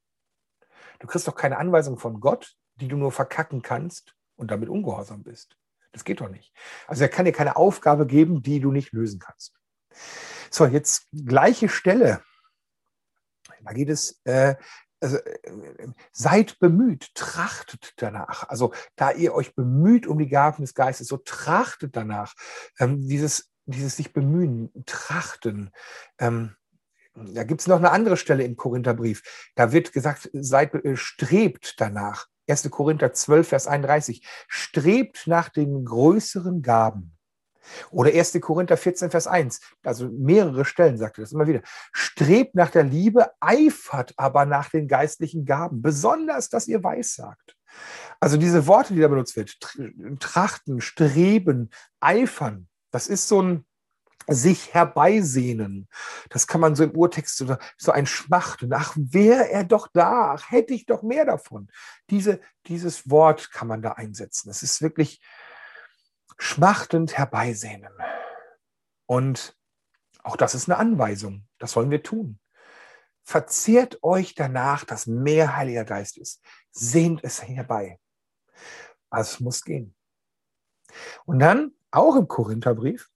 [0.99, 5.23] Du kriegst doch keine Anweisung von Gott, die du nur verkacken kannst und damit ungehorsam
[5.23, 5.57] bist.
[5.91, 6.53] Das geht doch nicht.
[6.87, 9.53] Also er kann dir keine Aufgabe geben, die du nicht lösen kannst.
[10.49, 12.23] So, jetzt gleiche Stelle.
[13.63, 14.55] Da geht es, äh,
[15.03, 18.49] also, äh, seid bemüht, trachtet danach.
[18.49, 22.33] Also da ihr euch bemüht um die Gaben des Geistes, so trachtet danach.
[22.79, 25.71] Ähm, dieses dieses sich bemühen, trachten.
[26.19, 26.55] Ähm,
[27.15, 29.23] da gibt es noch eine andere Stelle im Korintherbrief.
[29.55, 32.27] Da wird gesagt, seid, äh, strebt danach.
[32.47, 32.69] 1.
[32.69, 34.25] Korinther 12, Vers 31.
[34.47, 37.15] Strebt nach den größeren Gaben.
[37.91, 38.39] Oder 1.
[38.41, 39.59] Korinther 14, Vers 1.
[39.83, 41.61] Also mehrere Stellen sagt er das immer wieder.
[41.91, 45.81] Strebt nach der Liebe, eifert aber nach den geistlichen Gaben.
[45.81, 47.55] Besonders, dass ihr weissagt.
[48.19, 49.57] Also diese Worte, die da benutzt wird,
[50.19, 53.65] trachten, streben, eifern, das ist so ein
[54.27, 55.87] sich herbeisehnen.
[56.29, 58.71] Das kann man so im Urtext so, so ein Schmachten.
[58.73, 61.69] Ach, wäre er doch da, ach, hätte ich doch mehr davon.
[62.09, 64.49] Diese, dieses Wort kann man da einsetzen.
[64.49, 65.21] Es ist wirklich
[66.37, 67.93] schmachtend herbeisehnen.
[69.05, 69.57] Und
[70.23, 71.47] auch das ist eine Anweisung.
[71.59, 72.39] Das wollen wir tun.
[73.23, 76.41] Verzehrt euch danach, dass mehr Heiliger Geist ist.
[76.71, 77.99] Sehnt es herbei.
[79.09, 79.95] Also es muss gehen.
[81.25, 83.09] Und dann, auch im Korintherbrief,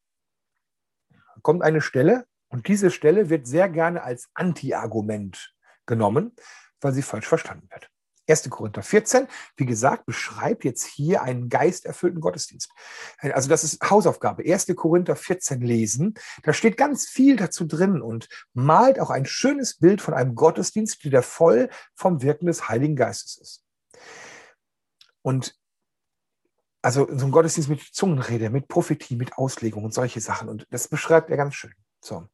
[1.42, 6.36] kommt eine Stelle und diese Stelle wird sehr gerne als Anti-Argument genommen,
[6.82, 7.90] weil sie falsch verstanden wird.
[8.28, 8.50] 1.
[8.50, 12.72] Korinther 14, wie gesagt, beschreibt jetzt hier einen geisterfüllten Gottesdienst.
[13.20, 14.44] Also das ist Hausaufgabe.
[14.44, 14.68] 1.
[14.76, 16.14] Korinther 14 lesen.
[16.44, 21.04] Da steht ganz viel dazu drin und malt auch ein schönes Bild von einem Gottesdienst,
[21.06, 23.64] der voll vom Wirken des Heiligen Geistes ist.
[25.22, 25.56] Und
[26.82, 30.48] also so ein Gottesdienst mit Zungenrede, mit Prophetie, mit Auslegung und solche Sachen.
[30.48, 31.74] Und das beschreibt er ganz schön.
[32.02, 32.28] So.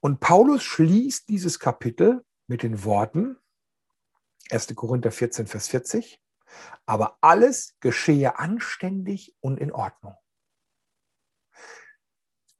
[0.00, 3.36] Und Paulus schließt dieses Kapitel mit den Worten,
[4.50, 4.74] 1.
[4.74, 6.20] Korinther 14, Vers 40.
[6.86, 10.16] Aber alles geschehe anständig und in Ordnung.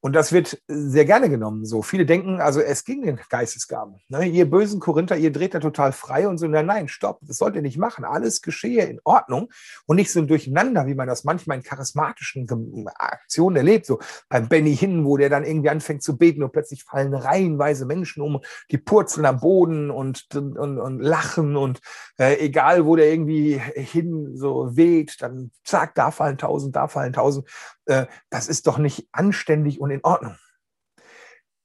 [0.02, 1.66] Und das wird sehr gerne genommen.
[1.66, 3.96] So viele denken, also es ging den Geistesgaben.
[4.08, 4.26] Ne?
[4.26, 6.46] Ihr bösen Korinther, ihr dreht da total frei und so.
[6.46, 8.04] Nein, nein, stopp, das sollt ihr nicht machen.
[8.04, 9.50] Alles geschehe in Ordnung
[9.86, 12.46] und nicht so durcheinander, wie man das manchmal in charismatischen
[12.94, 13.84] Aktionen erlebt.
[13.84, 13.98] So
[14.30, 18.22] beim Benny Hinn, wo der dann irgendwie anfängt zu beten und plötzlich fallen reihenweise Menschen
[18.22, 21.80] um, die purzeln am Boden und, und, und lachen und
[22.18, 27.12] äh, egal, wo der irgendwie hin so weht, dann zack, da fallen tausend, da fallen
[27.12, 27.46] tausend.
[27.90, 30.36] Äh, das ist doch nicht anständig und in Ordnung.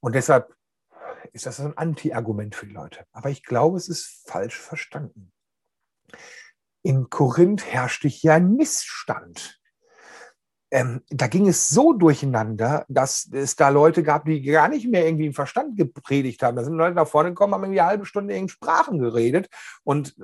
[0.01, 0.55] Und deshalb
[1.33, 3.05] ist das ein Anti-Argument für die Leute.
[3.11, 5.31] Aber ich glaube, es ist falsch verstanden.
[6.81, 9.59] In Korinth herrschte hier ein Missstand
[10.75, 15.05] ähm, da ging es so durcheinander, dass es da Leute gab, die gar nicht mehr
[15.05, 16.57] irgendwie im Verstand gepredigt haben.
[16.57, 19.47] Da sind Leute nach vorne gekommen, haben irgendwie eine halbe Stunde in Sprachen geredet.
[19.85, 20.21] Und äh,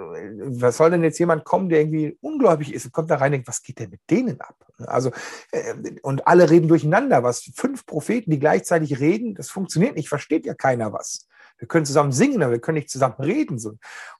[0.59, 3.31] was soll denn jetzt jemand kommen, der irgendwie ungläubig ist und kommt da rein und
[3.31, 4.55] denkt, was geht denn mit denen ab?
[4.87, 5.11] Also,
[5.53, 7.23] äh, und alle reden durcheinander.
[7.23, 11.29] Was fünf Propheten, die gleichzeitig reden, das funktioniert nicht, versteht ja keiner was.
[11.59, 13.57] Wir können zusammen singen, aber wir können nicht zusammen reden.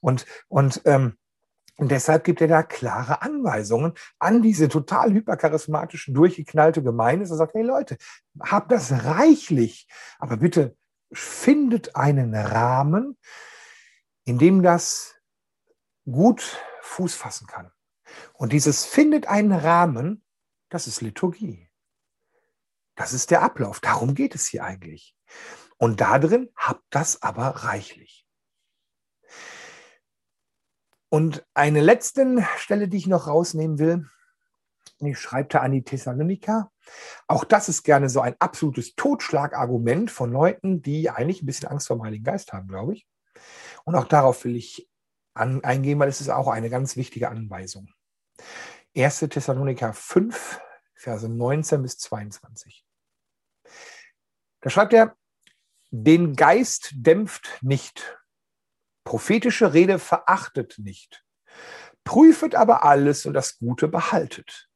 [0.00, 1.18] Und, und ähm,
[1.76, 7.24] und deshalb gibt er da klare Anweisungen an diese total hypercharismatische, durchgeknallte Gemeinde.
[7.24, 7.96] Er sagt, hey Leute,
[8.40, 10.76] habt das reichlich, aber bitte
[11.12, 13.18] findet einen Rahmen,
[14.24, 15.14] in dem das
[16.04, 17.70] gut Fuß fassen kann.
[18.34, 20.24] Und dieses findet einen Rahmen,
[20.68, 21.68] das ist Liturgie.
[22.94, 23.80] Das ist der Ablauf.
[23.80, 25.16] Darum geht es hier eigentlich.
[25.78, 28.21] Und da drin habt das aber reichlich.
[31.12, 34.08] Und eine letzte Stelle, die ich noch rausnehmen will,
[35.00, 36.72] die schreibt er an die Thessaloniker.
[37.26, 41.88] Auch das ist gerne so ein absolutes Totschlagargument von Leuten, die eigentlich ein bisschen Angst
[41.88, 43.06] vor dem Heiligen Geist haben, glaube ich.
[43.84, 44.88] Und auch darauf will ich
[45.34, 47.90] an, eingehen, weil es ist auch eine ganz wichtige Anweisung.
[48.96, 49.18] 1.
[49.18, 50.62] Thessaloniker 5,
[50.94, 52.86] Verse 19 bis 22.
[54.62, 55.14] Da schreibt er,
[55.90, 58.18] den Geist dämpft nicht,
[59.04, 61.24] Prophetische Rede verachtet nicht.
[62.04, 64.68] Prüfet aber alles und das Gute behaltet.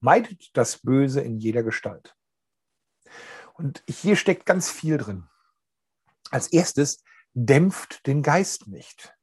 [0.00, 2.14] Meidet das Böse in jeder Gestalt.
[3.54, 5.28] Und hier steckt ganz viel drin.
[6.30, 7.02] Als erstes,
[7.34, 9.14] dämpft den Geist nicht.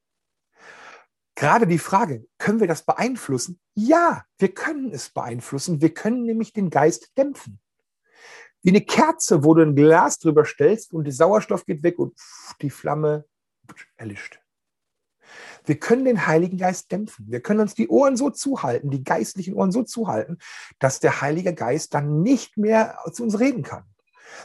[1.36, 3.60] Gerade die Frage, können wir das beeinflussen?
[3.74, 5.82] Ja, wir können es beeinflussen.
[5.82, 7.60] Wir können nämlich den Geist dämpfen.
[8.62, 12.18] Wie eine Kerze, wo du ein Glas drüber stellst und der Sauerstoff geht weg und
[12.62, 13.26] die Flamme
[13.98, 14.40] erlischt.
[15.66, 17.26] Wir können den Heiligen Geist dämpfen.
[17.30, 20.38] Wir können uns die Ohren so zuhalten, die geistlichen Ohren so zuhalten,
[20.80, 23.86] dass der Heilige Geist dann nicht mehr zu uns reden kann.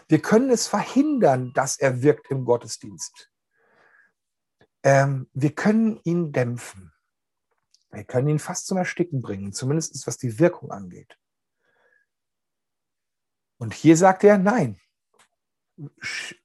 [0.08, 3.30] Wir können es verhindern, dass er wirkt im Gottesdienst.
[4.82, 6.92] Ähm, wir können ihn dämpfen.
[7.90, 11.18] Wir können ihn fast zum Ersticken bringen, zumindest was die Wirkung angeht.
[13.58, 14.80] Und hier sagt er, nein,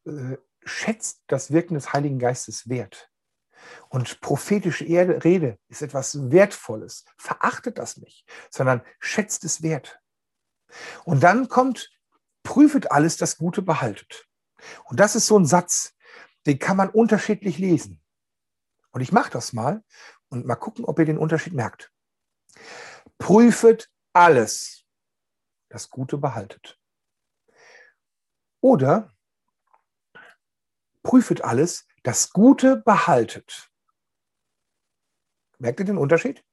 [0.06, 3.10] äh, schätzt das Wirken des Heiligen Geistes wert.
[3.90, 7.06] Und prophetische Rede ist etwas Wertvolles.
[7.18, 10.00] Verachtet das nicht, sondern schätzt es wert.
[11.04, 11.92] Und dann kommt,
[12.44, 14.28] prüfet alles, das Gute behaltet.
[14.86, 15.96] Und das ist so ein Satz,
[16.46, 18.02] den kann man unterschiedlich lesen.
[18.92, 19.84] Und ich mache das mal
[20.30, 21.92] und mal gucken, ob ihr den Unterschied merkt.
[23.18, 24.86] Prüfet alles,
[25.70, 26.80] das Gute behaltet.
[28.62, 29.15] Oder
[31.06, 33.72] prüfet alles, das Gute behaltet.
[35.58, 36.44] Merkt ihr den Unterschied?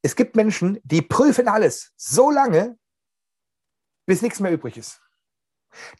[0.00, 2.78] Es gibt Menschen, die prüfen alles so lange,
[4.06, 5.05] bis nichts mehr übrig ist.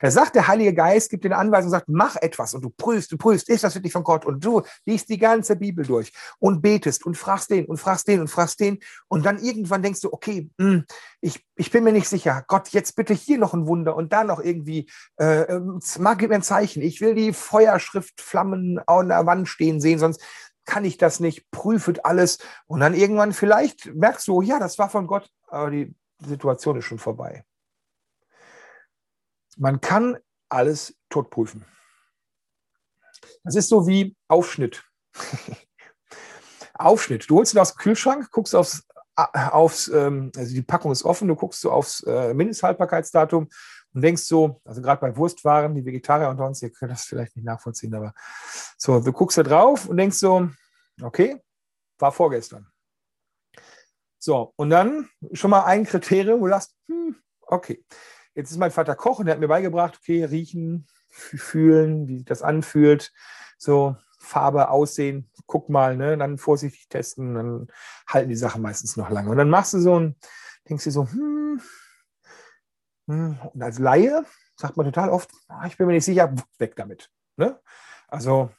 [0.00, 3.12] Da sagt der Heilige Geist, gibt dir eine Anweisung, sagt, mach etwas und du prüfst,
[3.12, 4.24] du prüfst, ist das wirklich von Gott?
[4.24, 8.20] Und du liest die ganze Bibel durch und betest und fragst den und fragst den
[8.20, 8.78] und fragst den.
[9.08, 10.84] Und dann irgendwann denkst du, okay, mh, hm,
[11.20, 14.24] ich, ich bin mir nicht sicher, Gott, jetzt bitte hier noch ein Wunder und da
[14.24, 19.08] noch irgendwie, äh, ähm, mag gib mir ein Zeichen, ich will die Feuerschrift Flammen an
[19.08, 20.20] der Wand stehen sehen, sonst
[20.64, 22.38] kann ich das nicht, prüfet alles.
[22.66, 26.84] Und dann irgendwann vielleicht merkst du, ja, das war von Gott, aber die Situation ist
[26.84, 27.44] schon vorbei.
[29.56, 31.64] Man kann alles totprüfen.
[33.44, 34.84] Das ist so wie Aufschnitt.
[36.74, 37.28] Aufschnitt.
[37.28, 41.28] Du holst ihn aus dem Kühlschrank, guckst aufs, aufs ähm, also die Packung ist offen,
[41.28, 43.48] du guckst so aufs äh, Mindesthaltbarkeitsdatum
[43.94, 47.34] und denkst so, also gerade bei Wurstwaren, die Vegetarier unter uns, ihr könnt das vielleicht
[47.34, 48.12] nicht nachvollziehen, aber
[48.76, 50.50] so, du guckst da drauf und denkst so,
[51.00, 51.40] okay,
[51.98, 52.66] war vorgestern.
[54.18, 57.84] So, und dann schon mal ein Kriterium, wo du sagst, hm, okay,
[58.36, 62.26] Jetzt ist mein Vater Koch und der hat mir beigebracht, okay, riechen, fühlen, wie sich
[62.26, 63.12] das anfühlt,
[63.56, 67.68] so Farbe, Aussehen, guck mal, ne, dann vorsichtig testen, dann
[68.06, 69.30] halten die Sachen meistens noch lange.
[69.30, 70.16] Und dann machst du so ein,
[70.68, 71.62] denkst du so, hm,
[73.06, 76.76] hm, und als Laie sagt man total oft, ah, ich bin mir nicht sicher, weg
[76.76, 77.10] damit.
[77.36, 77.58] Ne?
[78.06, 78.50] Also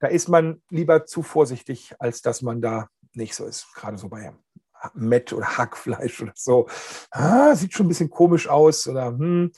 [0.00, 4.10] da ist man lieber zu vorsichtig, als dass man da nicht so ist, gerade so
[4.10, 4.34] bei
[4.94, 6.68] Mett oder Hackfleisch oder so.
[7.10, 8.86] Ah, sieht schon ein bisschen komisch aus.
[8.86, 9.52] Oder hm.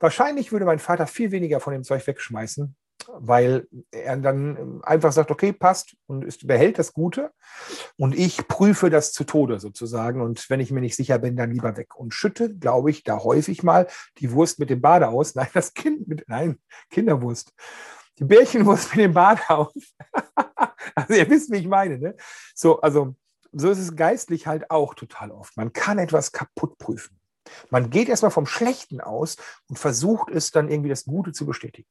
[0.00, 2.76] Wahrscheinlich würde mein Vater viel weniger von dem Zeug wegschmeißen,
[3.08, 7.32] weil er dann einfach sagt, okay, passt und ist, behält das Gute
[7.96, 11.50] und ich prüfe das zu Tode sozusagen und wenn ich mir nicht sicher bin, dann
[11.50, 15.34] lieber weg und schütte, glaube ich, da häufig mal die Wurst mit dem Bade aus.
[15.34, 16.58] Nein, das Kind mit, nein,
[16.90, 17.52] Kinderwurst.
[18.20, 19.72] Die Bärchenwurst mit dem Bade aus.
[20.94, 21.98] also ihr wisst, wie ich meine.
[21.98, 22.16] Ne?
[22.54, 23.16] So, also
[23.60, 25.56] so ist es geistlich halt auch total oft.
[25.56, 27.18] Man kann etwas kaputt prüfen.
[27.70, 29.36] Man geht erstmal vom Schlechten aus
[29.68, 31.88] und versucht es dann irgendwie das Gute zu bestätigen.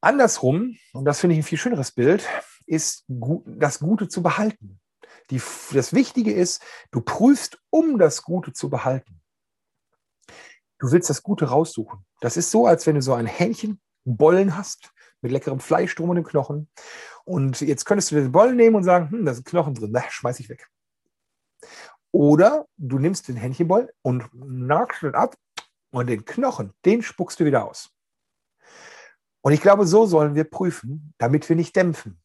[0.00, 2.28] Andersrum, und das finde ich ein viel schöneres Bild,
[2.66, 4.80] ist das Gute zu behalten.
[5.30, 5.40] Die,
[5.72, 9.20] das Wichtige ist, du prüfst, um das Gute zu behalten.
[10.78, 12.04] Du willst das Gute raussuchen.
[12.20, 14.92] Das ist so, als wenn du so ein Hähnchenbollen hast
[15.26, 16.68] mit leckerem Fleisch drum und dem Knochen.
[17.24, 20.02] Und jetzt könntest du den Bollen nehmen und sagen, hm, da sind Knochen drin, na,
[20.08, 20.68] schmeiß ich weg.
[22.12, 25.34] Oder du nimmst den Hähnchenbollen und nagst ihn ab
[25.90, 27.90] und den Knochen, den spuckst du wieder aus.
[29.42, 32.20] Und ich glaube, so sollen wir prüfen, damit wir nicht dämpfen.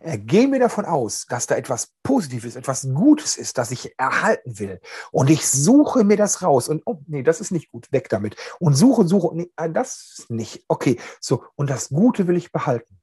[0.00, 4.58] Äh, gehen wir davon aus, dass da etwas Positives, etwas Gutes ist, das ich erhalten
[4.58, 4.80] will.
[5.12, 6.68] Und ich suche mir das raus.
[6.68, 8.36] Und oh, nee, das ist nicht gut, weg damit.
[8.58, 10.64] Und suche, suche, nee, äh, das nicht.
[10.68, 11.44] Okay, so.
[11.56, 13.00] Und das Gute will ich behalten.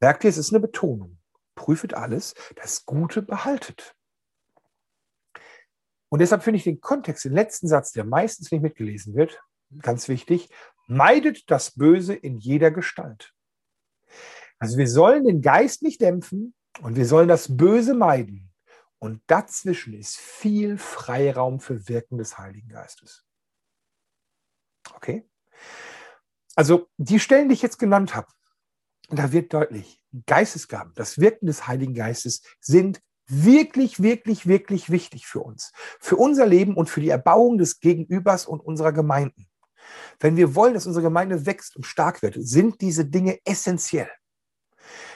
[0.00, 1.18] Merkt ihr, es ist eine Betonung.
[1.54, 3.94] Prüfet alles, das Gute behaltet.
[6.08, 9.42] Und deshalb finde ich den Kontext, den letzten Satz, der meistens nicht mitgelesen wird,
[9.80, 10.48] ganz wichtig.
[10.86, 13.33] Meidet das Böse in jeder Gestalt.
[14.58, 18.52] Also wir sollen den Geist nicht dämpfen und wir sollen das Böse meiden.
[18.98, 23.24] Und dazwischen ist viel Freiraum für Wirken des Heiligen Geistes.
[24.94, 25.28] Okay?
[26.56, 28.28] Also die Stellen, die ich jetzt genannt habe,
[29.10, 35.40] da wird deutlich, Geistesgaben, das Wirken des Heiligen Geistes sind wirklich, wirklich, wirklich wichtig für
[35.40, 39.48] uns, für unser Leben und für die Erbauung des Gegenübers und unserer Gemeinden.
[40.20, 44.08] Wenn wir wollen, dass unsere Gemeinde wächst und stark wird, sind diese Dinge essentiell.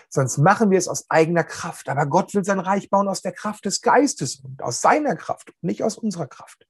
[0.08, 1.88] Sonst machen wir es aus eigener Kraft.
[1.88, 5.52] Aber Gott will sein Reich bauen aus der Kraft des Geistes und aus seiner Kraft,
[5.60, 6.66] nicht aus unserer Kraft.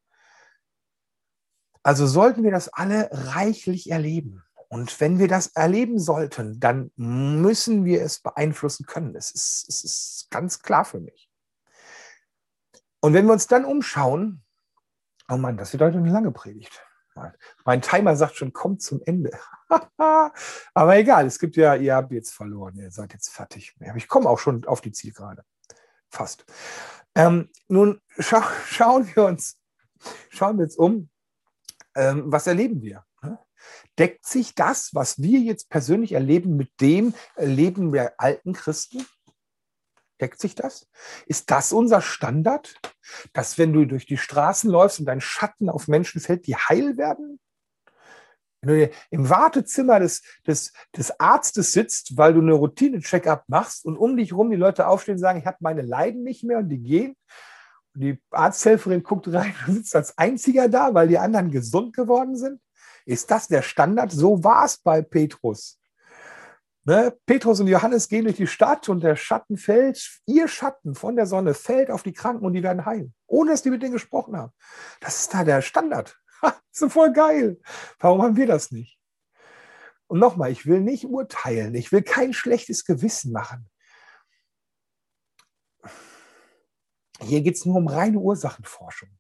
[1.83, 4.43] Also sollten wir das alle reichlich erleben.
[4.69, 9.15] Und wenn wir das erleben sollten, dann müssen wir es beeinflussen können.
[9.17, 11.31] Es ist, es ist ganz klar für mich.
[13.01, 14.43] Und wenn wir uns dann umschauen,
[15.31, 16.85] oh Mann, das wird heute eine lange Predigt.
[17.65, 19.31] Mein Timer sagt schon, kommt zum Ende.
[20.75, 23.75] Aber egal, es gibt ja, ihr habt jetzt verloren, ihr seid jetzt fertig.
[23.97, 25.45] Ich komme auch schon auf die Zielgerade.
[26.11, 26.45] Fast.
[27.15, 29.61] Ähm, nun scha schauen wir uns,
[30.31, 31.11] schauen wir uns um,
[31.95, 33.05] ähm, was erleben wir?
[33.23, 33.39] Ne?
[33.99, 39.05] Deckt sich das, was wir jetzt persönlich erleben, mit dem Leben der alten Christen?
[40.21, 40.89] Deckt sich das?
[41.27, 42.75] Ist das unser Standard?
[43.33, 46.97] Dass wenn du durch die Straßen läufst und dein Schatten auf Menschen fällt, die heil
[46.97, 47.39] werden?
[48.61, 53.97] Wenn du im Wartezimmer des, des, des Arztes sitzt, weil du eine Routine-Check-up machst und
[53.97, 56.69] um dich herum die Leute aufstehen und sagen, ich habe meine Leiden nicht mehr und
[56.69, 57.17] die gehen.
[57.95, 62.37] Und die Arzthelferin guckt rein und sitzt als einziger da, weil die anderen gesund geworden
[62.37, 62.61] sind.
[63.07, 64.11] Ist das der Standard?
[64.11, 65.78] So war es bei Petrus.
[66.89, 67.15] Ne?
[67.27, 71.27] Petrus und Johannes gehen durch die Stadt und der Schatten fällt, ihr Schatten von der
[71.27, 74.35] Sonne fällt auf die Kranken und die werden heil, ohne dass die mit denen gesprochen
[74.35, 74.55] haben.
[74.99, 76.19] Das ist da der Standard.
[76.41, 77.61] das ist voll geil.
[77.99, 78.99] Warum haben wir das nicht?
[80.07, 83.69] Und nochmal, ich will nicht urteilen, ich will kein schlechtes Gewissen machen.
[87.21, 89.11] Hier geht es nur um reine Ursachenforschung.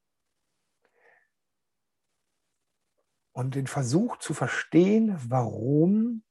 [3.32, 6.24] Und den Versuch zu verstehen, warum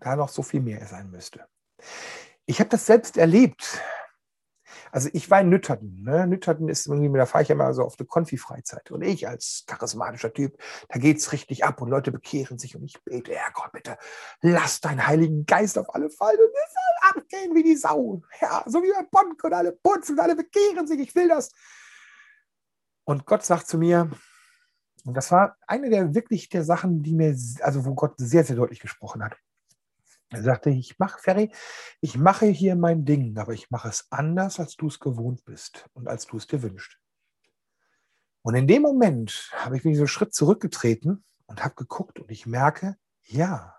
[0.00, 1.46] da noch so viel mehr sein müsste.
[2.46, 3.80] Ich habe das selbst erlebt.
[4.92, 6.02] Also ich war in Nütterden.
[6.04, 6.26] Ne?
[6.26, 8.90] Nütterden ist irgendwie, da fahre ich mal so auf eine Konfi-Freizeit.
[8.90, 10.56] Und ich als charismatischer Typ,
[10.88, 13.98] da geht es richtig ab und Leute bekehren sich und ich bete, Herrgott, bitte,
[14.40, 18.22] lass deinen Heiligen Geist auf alle fallen und es soll abgehen wie die Sau.
[18.40, 21.50] Ja, so wie bei Bonk und alle putzen und alle bekehren sich, ich will das.
[23.04, 24.10] Und Gott sagt zu mir,
[25.04, 28.56] und das war eine der wirklich der Sachen, die mir, also wo Gott sehr, sehr
[28.56, 29.36] deutlich gesprochen hat.
[30.30, 31.52] Er sagte, ich mache, Ferry,
[32.00, 35.88] ich mache hier mein Ding, aber ich mache es anders, als du es gewohnt bist
[35.92, 36.98] und als du es dir wünschst.
[38.42, 42.30] Und in dem Moment habe ich mich so einen Schritt zurückgetreten und habe geguckt und
[42.30, 43.74] ich merke, ja.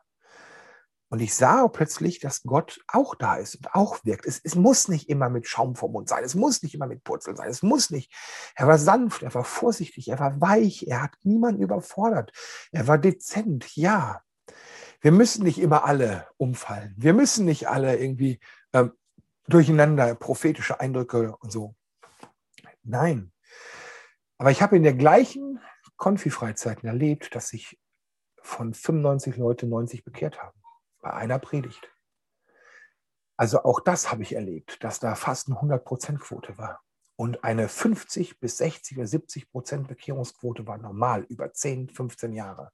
[1.09, 4.25] Und ich sah plötzlich, dass Gott auch da ist und auch wirkt.
[4.25, 6.23] Es, es muss nicht immer mit Schaum vom Mund sein.
[6.25, 7.49] Es muss nicht immer mit Purzel sein.
[7.49, 8.13] Es muss nicht.
[8.55, 12.33] Er war sanft, er war vorsichtig, er war weich, er hat niemanden überfordert.
[12.73, 14.21] Er war dezent, ja
[15.01, 16.93] wir müssen nicht immer alle umfallen.
[16.97, 18.39] Wir müssen nicht alle irgendwie
[18.73, 18.93] ähm,
[19.47, 21.75] durcheinander prophetische Eindrücke und so.
[22.83, 23.31] Nein.
[24.37, 25.59] Aber ich habe in der gleichen
[25.97, 27.79] Konfi-Freizeiten erlebt, dass sich
[28.41, 30.59] von 95 Leute 90 bekehrt haben.
[30.99, 31.91] Bei einer Predigt.
[33.35, 36.81] Also auch das habe ich erlebt, dass da fast eine 100%-Quote war.
[37.15, 42.71] Und eine 50 bis 60 oder 70 Prozent Bekehrungsquote war normal über 10, 15 Jahre.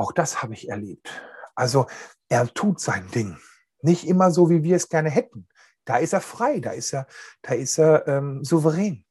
[0.00, 1.10] Auch das habe ich erlebt.
[1.54, 1.86] Also
[2.30, 3.38] er tut sein Ding.
[3.82, 5.46] Nicht immer so, wie wir es gerne hätten.
[5.84, 7.06] Da ist er frei, da ist er,
[7.42, 9.04] da ist er ähm, souverän.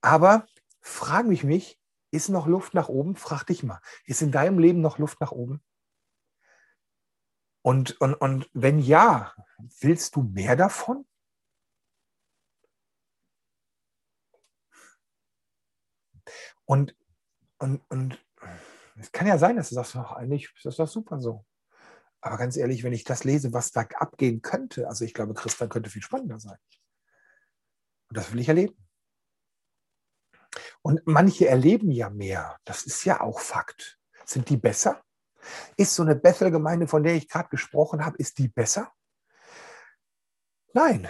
[0.00, 0.48] Aber
[0.80, 3.14] frage mich mich, ist noch Luft nach oben?
[3.14, 5.62] Frag dich mal, ist in deinem Leben noch Luft nach oben?
[7.62, 9.32] Und, und, und wenn ja,
[9.78, 11.06] willst du mehr davon?
[16.64, 16.96] Und,
[17.58, 18.25] und, und
[18.98, 21.44] es kann ja sein, dass du sagst, ach, eigentlich ist das super so.
[22.20, 25.68] Aber ganz ehrlich, wenn ich das lese, was da abgehen könnte, also ich glaube, Christian
[25.68, 26.58] könnte viel spannender sein.
[28.08, 28.76] Und das will ich erleben.
[30.80, 32.58] Und manche erleben ja mehr.
[32.64, 33.98] Das ist ja auch Fakt.
[34.24, 35.02] Sind die besser?
[35.76, 38.92] Ist so eine Bethel-Gemeinde, von der ich gerade gesprochen habe, ist die besser?
[40.72, 41.08] Nein.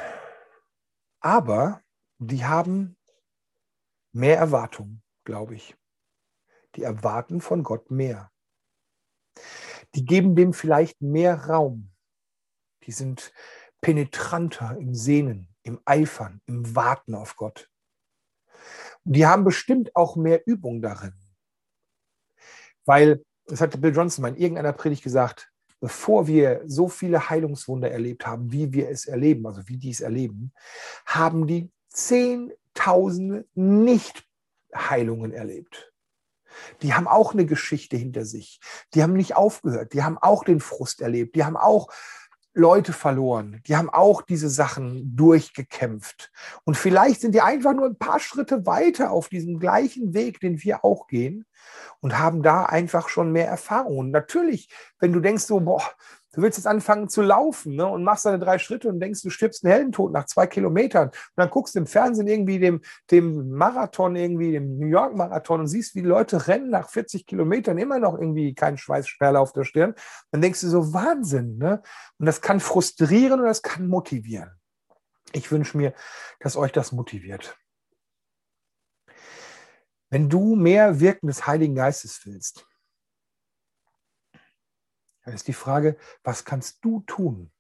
[1.21, 1.81] Aber
[2.19, 2.97] die haben
[4.13, 5.77] mehr Erwartungen, glaube ich
[6.77, 8.31] die erwarten von Gott mehr.
[9.95, 11.93] Die geben dem vielleicht mehr Raum.
[12.85, 13.33] Die sind
[13.81, 17.71] penetranter im Sehnen, im Eifern, im Warten auf Gott.
[19.05, 21.15] Und die haben bestimmt auch mehr Übung darin.
[22.85, 27.91] Weil, das hat Bill Johnson mal in irgendeiner Predigt gesagt, bevor wir so viele Heilungswunder
[27.91, 30.53] erlebt haben, wie wir es erleben, also wie die es erleben,
[31.05, 35.93] haben die Zehntausende Nicht-Heilungen erlebt.
[36.83, 38.61] Die haben auch eine Geschichte hinter sich.
[38.95, 39.93] Die haben nicht aufgehört.
[39.93, 41.37] Die haben auch den Frust erlebt.
[41.37, 41.89] Die haben auch
[42.57, 43.61] Leute verloren.
[43.67, 46.33] Die haben auch diese Sachen durchgekämpft.
[46.65, 50.63] Und vielleicht sind die einfach nur ein paar Schritte weiter auf diesem gleichen Weg, den
[50.63, 51.45] wir auch gehen
[52.01, 53.99] und haben da einfach schon mehr Erfahrung.
[53.99, 55.83] Und natürlich, wenn du denkst so, boah,
[56.37, 59.31] Du willst jetzt anfangen zu laufen ne, und machst deine drei Schritte und denkst, du
[59.31, 61.09] stirbst einen Heldentod nach zwei Kilometern.
[61.09, 65.61] Und dann guckst du im Fernsehen irgendwie dem, dem Marathon, irgendwie dem New York Marathon
[65.61, 69.55] und siehst, wie die Leute rennen nach 40 Kilometern, immer noch irgendwie kein Schweißsperle auf
[69.55, 69.95] der Stirn.
[70.31, 71.57] Dann denkst du so, Wahnsinn.
[71.57, 71.83] Ne?
[72.19, 74.51] Und das kann frustrieren und das kann motivieren.
[75.33, 75.95] Ich wünsche mir,
[76.41, 77.57] dass euch das motiviert.
[80.11, 82.67] Wenn du mehr Wirken des Heiligen Geistes willst,
[85.27, 87.51] dann ist die Frage, was kannst du tun,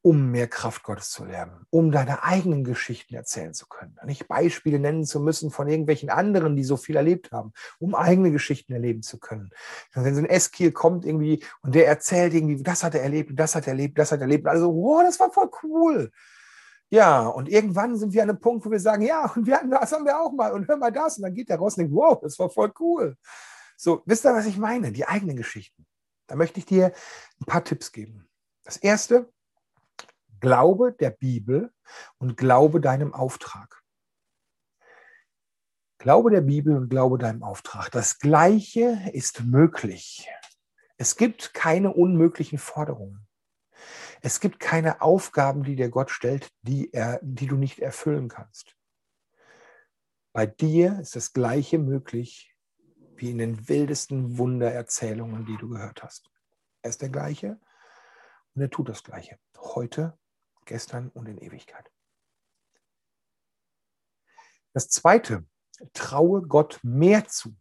[0.00, 3.96] um mehr Kraft Gottes zu lernen, um deine eigenen Geschichten erzählen zu können.
[4.04, 8.32] Nicht Beispiele nennen zu müssen von irgendwelchen anderen, die so viel erlebt haben, um eigene
[8.32, 9.50] Geschichten erleben zu können.
[9.92, 13.54] Wenn so ein Eskiel kommt irgendwie und der erzählt irgendwie, das hat er erlebt, das
[13.54, 14.48] hat er erlebt, das hat er erlebt.
[14.48, 16.10] Also, wow, das war voll cool.
[16.90, 19.70] Ja, und irgendwann sind wir an einem Punkt, wo wir sagen, ja, und wir hatten
[19.70, 21.18] das haben wir auch mal und hör mal das.
[21.18, 23.16] Und dann geht der raus und denkt, wow, das war voll cool.
[23.84, 24.92] So, wisst ihr, was ich meine?
[24.92, 25.88] Die eigenen Geschichten.
[26.28, 26.92] Da möchte ich dir
[27.40, 28.28] ein paar Tipps geben.
[28.62, 29.32] Das erste,
[30.38, 31.74] glaube der Bibel
[32.18, 33.82] und glaube deinem Auftrag.
[35.98, 37.90] Glaube der Bibel und glaube deinem Auftrag.
[37.90, 40.28] Das Gleiche ist möglich.
[40.96, 43.26] Es gibt keine unmöglichen Forderungen.
[44.20, 48.76] Es gibt keine Aufgaben, die dir Gott stellt, die, er, die du nicht erfüllen kannst.
[50.32, 52.51] Bei dir ist das Gleiche möglich
[53.22, 56.28] wie in den wildesten Wundererzählungen, die du gehört hast.
[56.82, 57.60] Er ist der Gleiche
[58.54, 59.38] und er tut das Gleiche.
[59.56, 60.18] Heute,
[60.64, 61.88] gestern und in Ewigkeit.
[64.72, 65.46] Das Zweite,
[65.92, 67.54] traue Gott mehr zu.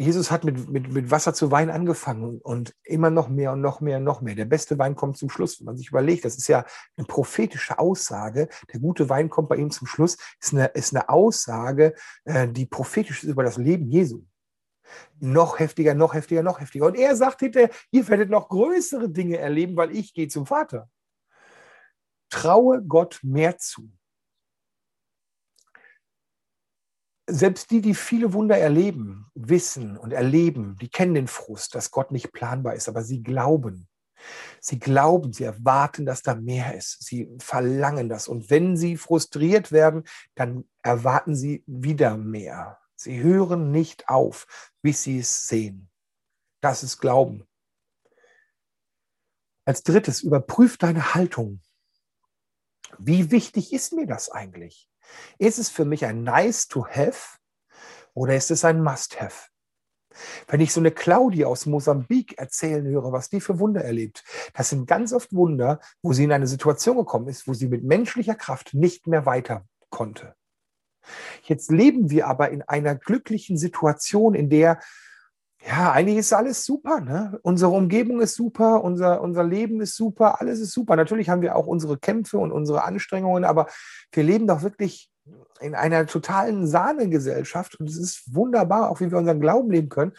[0.00, 3.82] Jesus hat mit, mit, mit Wasser zu Wein angefangen und immer noch mehr und noch
[3.82, 4.34] mehr und noch mehr.
[4.34, 5.60] Der beste Wein kommt zum Schluss.
[5.60, 6.64] Wenn man sich überlegt, das ist ja
[6.96, 8.48] eine prophetische Aussage.
[8.72, 10.16] Der gute Wein kommt bei ihm zum Schluss.
[10.40, 11.94] Ist eine, ist eine Aussage,
[12.24, 14.24] äh, die prophetisch ist über das Leben Jesu.
[15.18, 16.86] Noch heftiger, noch heftiger, noch heftiger.
[16.86, 20.88] Und er sagt hinterher, ihr werdet noch größere Dinge erleben, weil ich gehe zum Vater.
[22.30, 23.90] Traue Gott mehr zu.
[27.30, 32.10] Selbst die, die viele Wunder erleben, wissen und erleben, die kennen den Frust, dass Gott
[32.10, 33.88] nicht planbar ist, aber sie glauben.
[34.60, 37.02] Sie glauben, sie erwarten, dass da mehr ist.
[37.02, 38.28] Sie verlangen das.
[38.28, 40.04] Und wenn sie frustriert werden,
[40.34, 42.78] dann erwarten sie wieder mehr.
[42.96, 45.88] Sie hören nicht auf, bis sie es sehen.
[46.60, 47.46] Das ist Glauben.
[49.64, 51.62] Als drittes, überprüf deine Haltung.
[52.98, 54.89] Wie wichtig ist mir das eigentlich?
[55.38, 57.38] Ist es für mich ein Nice to have
[58.14, 59.48] oder ist es ein Must have?
[60.48, 64.70] Wenn ich so eine Claudia aus Mosambik erzählen höre, was die für Wunder erlebt, das
[64.70, 68.34] sind ganz oft Wunder, wo sie in eine Situation gekommen ist, wo sie mit menschlicher
[68.34, 70.34] Kraft nicht mehr weiter konnte.
[71.42, 74.80] Jetzt leben wir aber in einer glücklichen Situation, in der
[75.66, 77.00] ja, eigentlich ist alles super.
[77.00, 77.38] Ne?
[77.42, 80.96] Unsere Umgebung ist super, unser, unser Leben ist super, alles ist super.
[80.96, 83.66] Natürlich haben wir auch unsere Kämpfe und unsere Anstrengungen, aber
[84.12, 85.10] wir leben doch wirklich
[85.60, 90.12] in einer totalen Sahnegesellschaft und es ist wunderbar, auch wie wir unseren Glauben leben können.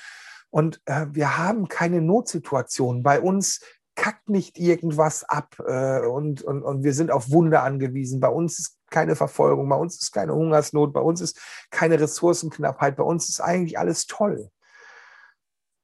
[0.52, 3.02] Und äh, wir haben keine Notsituation.
[3.02, 3.62] Bei uns
[3.96, 8.20] kackt nicht irgendwas ab äh, und, und, und wir sind auf Wunder angewiesen.
[8.20, 11.40] Bei uns ist keine Verfolgung, bei uns ist keine Hungersnot, bei uns ist
[11.72, 14.52] keine Ressourcenknappheit, bei uns ist eigentlich alles toll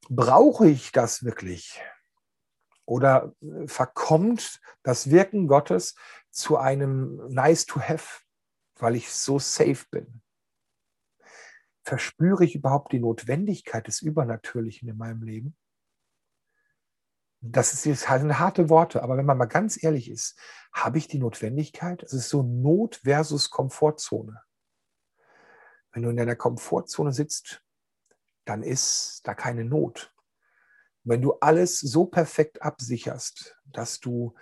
[0.09, 1.81] brauche ich das wirklich?
[2.85, 5.95] Oder äh, verkommt das Wirken Gottes
[6.29, 8.21] zu einem Nice to Have,
[8.75, 10.21] weil ich so safe bin?
[11.83, 15.55] Verspüre ich überhaupt die Notwendigkeit des Übernatürlichen in meinem Leben?
[17.39, 20.39] Das jetzt halt harte Worte, aber wenn man mal ganz ehrlich ist,
[20.73, 22.03] habe ich die Notwendigkeit?
[22.03, 24.41] Es ist so Not versus Komfortzone.
[25.91, 27.63] Wenn du in deiner Komfortzone sitzt,
[28.47, 30.13] dann ist da keine Not.
[31.03, 34.35] wenn du alles so perfekt absicherst, dass du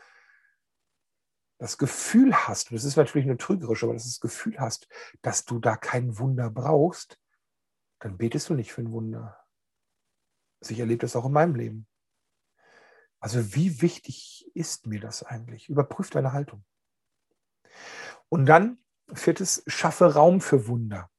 [1.60, 4.88] das Gefühl hast, und das ist natürlich nur trügerisch, aber dass du das Gefühl hast,
[5.22, 7.20] dass du da kein Wunder brauchst,
[8.00, 9.40] dann betest du nicht für ein Wunder.
[10.60, 11.88] Also ich erlebe das auch in meinem Leben.
[13.20, 15.70] Also wie wichtig ist mir das eigentlich?
[15.70, 16.66] Überprüf deine Haltung.
[18.28, 18.80] Und dann,
[19.14, 21.10] viertes, schaffe Raum für Wunder.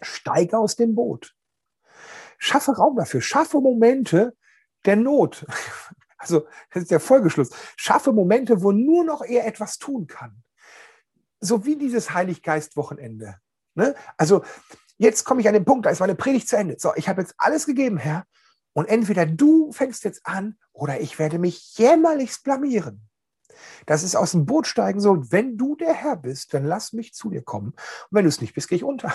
[0.00, 1.35] Steige aus dem Boot.
[2.38, 4.36] Schaffe Raum dafür, schaffe Momente
[4.84, 5.46] der Not.
[6.18, 7.50] Also, das ist der Folgeschluss.
[7.76, 10.42] Schaffe Momente, wo nur noch er etwas tun kann.
[11.40, 13.36] So wie dieses Heiliggeist-Wochenende.
[13.74, 13.94] Ne?
[14.16, 14.42] Also,
[14.96, 16.76] jetzt komme ich an den Punkt, da ist meine Predigt zu Ende.
[16.78, 18.24] So, ich habe jetzt alles gegeben, Herr.
[18.72, 23.05] Und entweder du fängst jetzt an oder ich werde mich jämmerlichst blamieren.
[23.86, 27.14] Das ist aus dem Boot steigen so, wenn du der Herr bist, dann lass mich
[27.14, 27.68] zu dir kommen.
[27.68, 27.76] Und
[28.10, 29.14] wenn du es nicht bist, gehe ich unter.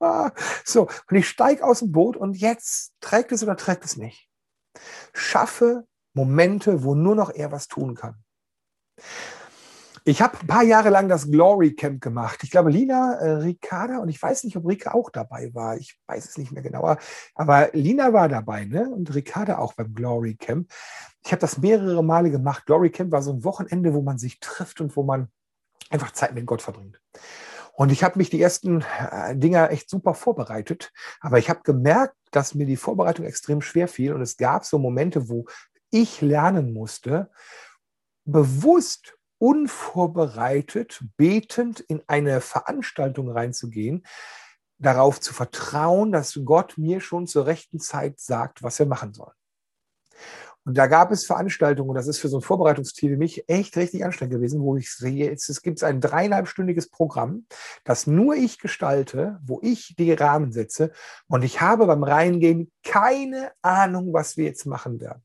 [0.64, 4.28] so, und ich steige aus dem Boot und jetzt trägt es oder trägt es nicht.
[5.12, 8.22] Schaffe Momente, wo nur noch er was tun kann.
[10.04, 12.40] Ich habe ein paar Jahre lang das Glory Camp gemacht.
[12.42, 15.76] Ich glaube, Lina, äh, Ricarda und ich weiß nicht, ob Rika auch dabei war.
[15.76, 16.98] Ich weiß es nicht mehr genauer.
[17.34, 18.88] Aber Lina war dabei ne?
[18.88, 20.70] und Ricarda auch beim Glory Camp.
[21.22, 22.64] Ich habe das mehrere Male gemacht.
[22.64, 25.28] Glory Camp war so ein Wochenende, wo man sich trifft und wo man
[25.90, 27.00] einfach Zeit mit Gott verbringt.
[27.74, 30.92] Und ich habe mich die ersten äh, Dinger echt super vorbereitet.
[31.20, 34.14] Aber ich habe gemerkt, dass mir die Vorbereitung extrem schwer fiel.
[34.14, 35.44] Und es gab so Momente, wo
[35.90, 37.30] ich lernen musste,
[38.24, 44.04] bewusst unvorbereitet, betend in eine Veranstaltung reinzugehen,
[44.78, 49.32] darauf zu vertrauen, dass Gott mir schon zur rechten Zeit sagt, was wir machen sollen.
[50.66, 53.78] Und da gab es Veranstaltungen, und das ist für so ein Vorbereitungsteam wie mich echt
[53.78, 57.46] richtig anstrengend gewesen, wo ich sehe, jetzt es gibt ein dreieinhalbstündiges Programm,
[57.84, 60.92] das nur ich gestalte, wo ich die Rahmen setze.
[61.28, 65.22] Und ich habe beim Reingehen keine Ahnung, was wir jetzt machen werden.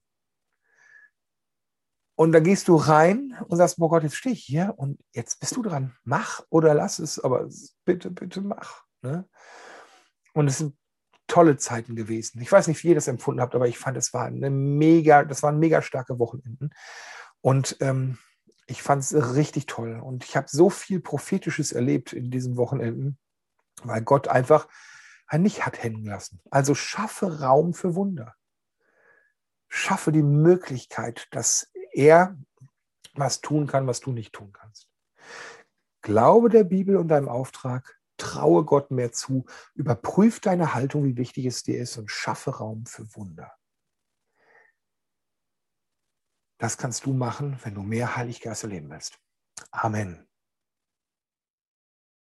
[2.15, 5.39] Und da gehst du rein und sagst, boah Gott, jetzt stehe ich hier und jetzt
[5.39, 5.95] bist du dran.
[6.03, 7.49] Mach oder lass es, aber
[7.83, 8.83] bitte, bitte mach.
[9.01, 9.27] Ne?
[10.33, 10.75] Und es sind
[11.27, 12.41] tolle Zeiten gewesen.
[12.41, 15.25] Ich weiß nicht, wie ihr das empfunden habt, aber ich fand, es war eine mega,
[15.25, 16.69] das waren mega starke Wochenenden.
[17.41, 18.17] Und ähm,
[18.67, 19.99] ich fand es richtig toll.
[19.99, 23.17] Und ich habe so viel Prophetisches erlebt in diesen Wochenenden,
[23.83, 24.67] weil Gott einfach
[25.33, 26.41] nicht hat hängen lassen.
[26.49, 28.35] Also schaffe Raum für Wunder.
[29.67, 32.37] Schaffe die Möglichkeit, dass er
[33.13, 34.89] was tun kann, was du nicht tun kannst.
[36.01, 41.45] Glaube der Bibel und deinem Auftrag, traue Gott mehr zu, überprüf deine Haltung, wie wichtig
[41.45, 43.51] es dir ist und schaffe Raum für Wunder.
[46.57, 49.19] Das kannst du machen, wenn du mehr Heiliggeist erleben willst.
[49.71, 50.24] Amen.